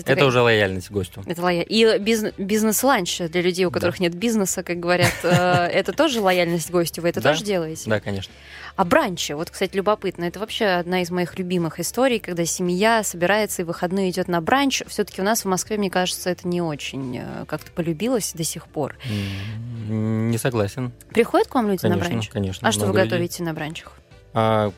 [0.00, 1.22] Это Это такая- уже лояльность гостю.
[1.26, 5.28] Это лоя- И биз- бизнес-ланч для людей, у которых нет бизнеса, как говорят, э,
[5.72, 7.02] это тоже лояльность гостю.
[7.02, 7.30] Вы это Да.
[7.32, 7.82] тоже делаете?
[7.90, 8.32] Да, конечно.
[8.76, 13.62] А бранчи, вот, кстати, любопытно, это вообще одна из моих любимых историй, когда семья собирается
[13.62, 14.82] и в выходные идет на бранч.
[14.86, 18.66] Все-таки у нас в Москве, мне кажется, это не очень э, как-то полюбилось до сих
[18.68, 18.96] пор.
[19.88, 20.92] Не согласен.
[21.10, 22.28] Приходят к вам люди на Конечно, бранч?
[22.28, 22.68] конечно.
[22.68, 23.10] А что вы много людей.
[23.10, 23.92] готовите на бранчах?
[24.34, 24.72] А,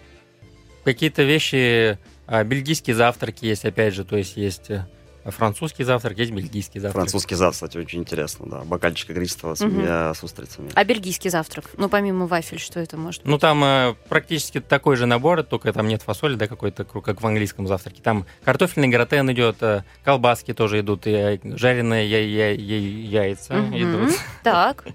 [0.84, 4.86] какие-то вещи, а, бельгийские завтраки есть, опять же, то есть есть э,
[5.24, 7.02] французский завтрак, есть бельгийский завтрак.
[7.02, 8.60] Французский завтрак, кстати, очень интересно, да.
[8.64, 10.70] Бокальчик игристого с, э, с устрицами.
[10.74, 11.66] А бельгийский завтрак?
[11.76, 15.88] Ну, помимо вафель, что это может Ну, там э, практически такой же набор, только там
[15.88, 18.00] нет фасоли, да, какой-то, как в английском завтраке.
[18.02, 23.54] Там картофельный гратен идет, э, колбаски тоже идут, и э, жареные я- я- я- яйца
[23.54, 23.76] Мгм.
[23.76, 24.14] идут.
[24.42, 24.84] Так.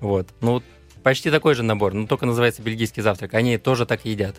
[0.00, 0.28] Вот.
[0.42, 0.62] Ну,
[1.02, 3.32] почти такой же набор, но только называется бельгийский завтрак.
[3.32, 4.36] Они тоже так едят.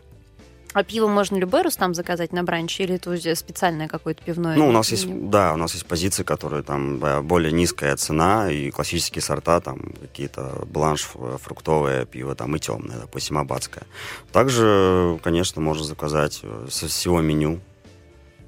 [0.78, 2.80] А пиво можно любой Рустам заказать на бранч?
[2.80, 4.56] Или это уже специальное какое-то пивное?
[4.56, 8.52] Ну, у нас есть, да, у нас есть позиции, которые там э, более низкая цена
[8.52, 11.10] и классические сорта, там какие-то бланш,
[11.42, 13.86] фруктовое пиво, там и темное, допустим, аббатское.
[14.32, 17.60] Также, конечно, можно заказать э, со всего меню.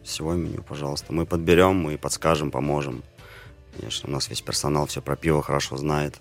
[0.03, 1.11] Всего меню, пожалуйста.
[1.11, 3.01] Мы подберем, мы подскажем, поможем.
[3.75, 6.19] Конечно, у нас весь персонал все про пиво хорошо знает.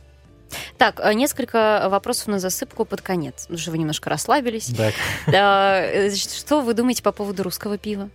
[0.77, 4.67] Так, э, несколько вопросов на засыпку под конец, потому что вы немножко расслабились.
[4.77, 4.95] Так.
[5.35, 8.09] А, значит, Что вы думаете по поводу русского пива?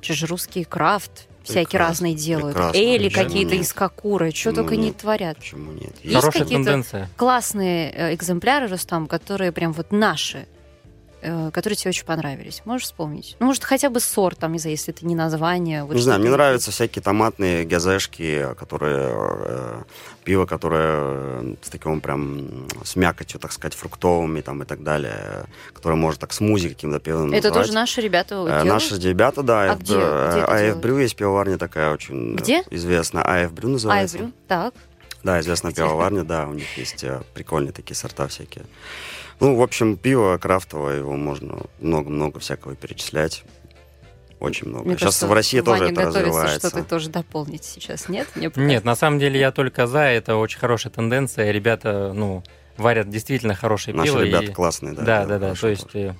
[0.00, 2.54] Че же русский крафт всякие Прекрасно, разные делают.
[2.54, 4.96] прекрасно, Эли какие-то из кокура, что только не нет?
[4.98, 5.36] творят.
[5.36, 5.92] Почему нет?
[6.02, 7.10] Есть Хорошая какие-то- тенденция.
[7.16, 10.46] Классные э, экземпляры, Рустам, которые прям вот наши,
[11.52, 12.62] которые тебе очень понравились.
[12.64, 13.36] Можешь вспомнить?
[13.40, 15.84] Ну, может, хотя бы сорт, там, если это не название.
[15.84, 19.82] вот не знаю, мне нравятся всякие томатные газешки, которые э,
[20.24, 25.46] пиво, которое э, с таким прям с мякотью, так сказать, фруктовыми там и так далее,
[25.72, 27.54] которое может так смузи каким-то пивом Это называть.
[27.54, 28.64] тоже наши ребята Э, делают?
[28.66, 29.72] Наши ребята, да.
[29.72, 30.74] А где- где?
[30.74, 32.62] Брю есть пивоварня такая очень э, Где?
[32.70, 33.22] известная.
[33.44, 34.16] АФ Брю называется.
[34.18, 34.74] Айврю, так.
[35.22, 38.64] Да, известная пивоварня, да, у них есть э, прикольные такие сорта всякие.
[39.40, 43.44] Ну, в общем, пиво крафтовое, его можно много-много всякого перечислять.
[44.40, 44.84] Очень много.
[44.84, 46.68] Мне Сейчас кажется, в России тоже Ваня это готовится развивается.
[46.68, 48.28] что-то тоже дополнить сейчас, нет?
[48.34, 51.50] Мне Нет, на самом деле я только за, это очень хорошая тенденция.
[51.50, 52.42] Ребята, ну,
[52.76, 54.22] варят действительно хорошее Наши пиво.
[54.22, 55.02] ребята и- классные, да.
[55.02, 55.54] Да, да, да.
[55.54, 56.08] То есть тоже.
[56.08, 56.14] э,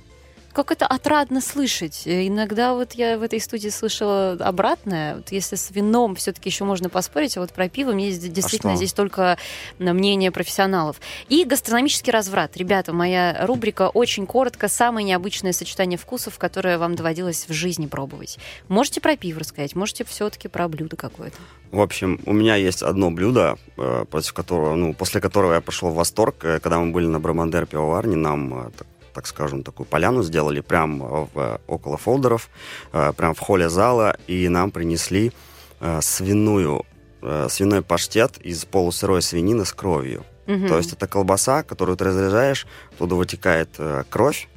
[0.55, 2.07] Как это отрадно слышать.
[2.07, 5.17] Э, Иногда вот я в этой студии слышала обратное.
[5.17, 8.75] Вот если с вином все-таки еще можно поспорить, а вот про пиво мне здесь действительно
[8.75, 8.77] что?
[8.79, 9.37] здесь только
[9.81, 11.01] мнение профессионалов.
[11.29, 12.57] И гастрономический разврат.
[12.57, 14.69] Ребята, моя рубрика очень коротко.
[14.69, 18.39] Самое необычное сочетание вкусов, которое вам доводилось в жизни пробовать.
[18.69, 21.37] Можете про пиво рассказать, можете все-таки про блюдо какое-то.
[21.73, 25.91] В общем, у меня есть одно блюдо, э, против которого, ну, после которого я пошел
[25.91, 26.45] в восторг.
[26.45, 31.29] Э, Когда мы были на Брамандер пивоварне, нам, так, так скажем, такую поляну сделали прямо
[31.33, 32.51] в, э, около фолдеров,
[32.93, 35.33] э, прям в холле зала, и нам принесли
[35.81, 36.85] э, свиную,
[37.23, 40.25] э, свиной паштет из полусырой свинины с кровью.
[40.47, 40.69] Мгм.
[40.69, 42.67] То есть это колбаса, которую ты разрезаешь,
[42.99, 44.49] туда вытекает э, кровь.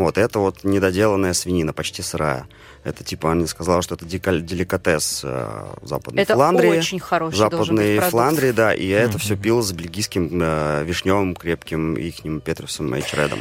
[0.00, 2.48] Вот, это вот недоделанная свинина, почти сырая.
[2.84, 6.78] Это типа, они сказали, что это деликатес э, Западной это Фландрии.
[6.78, 8.08] очень хороший Западной быть.
[8.08, 13.40] Фландрии, да, и я это все пил с бельгийским э, вишневым крепким ихним Петрусом Эйчредом.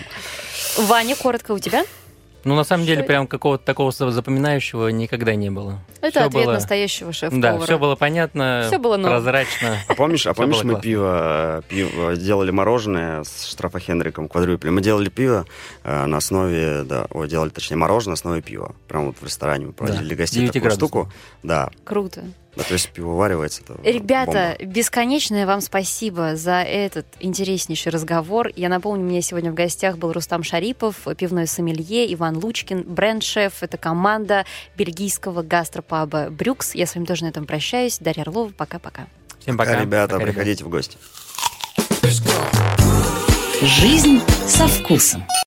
[0.77, 1.85] Ваня, коротко у тебя?
[2.45, 5.79] Ну, на самом деле, прям какого-то такого за- запоминающего никогда не было.
[6.01, 7.57] Это Всё ответ было- настоящего шеф-повара.
[7.59, 9.15] Да, все было понятно, Всё было норм.
[9.15, 9.77] прозрачно.
[9.87, 10.81] А помнишь, а помнишь мы классно.
[10.81, 14.69] пиво, пиво делали мороженое с Штрафа Хенриком квадрюпли?
[14.69, 15.45] Мы делали пиво
[15.83, 18.73] э, на основе, да, ой, делали, точнее, мороженое на основе пива.
[18.87, 20.87] Прям вот в ресторане мы проводили для гостей 9 такую градусов.
[20.89, 21.11] штуку.
[21.43, 22.23] Да, Круто.
[22.59, 23.61] Да, то есть пивоваривается.
[23.61, 24.73] Это Ребята, бомба.
[24.73, 28.49] бесконечное вам спасибо за этот интереснейший разговор.
[28.53, 33.63] Я напомню, у меня сегодня в гостях был Рустам Шарипов, пивной сомелье, Иван Лучкин, бренд-шеф.
[33.63, 34.45] Это команда
[34.75, 36.75] бельгийского гастропаба «Брюкс».
[36.75, 37.97] Я с вами тоже на этом прощаюсь.
[37.99, 39.07] Дарья Орлова, пока-пока.
[39.39, 39.71] Всем пока.
[39.71, 40.97] Пока, ребята, Пока, приходите в гости.
[43.61, 45.23] Жизнь со вкусом.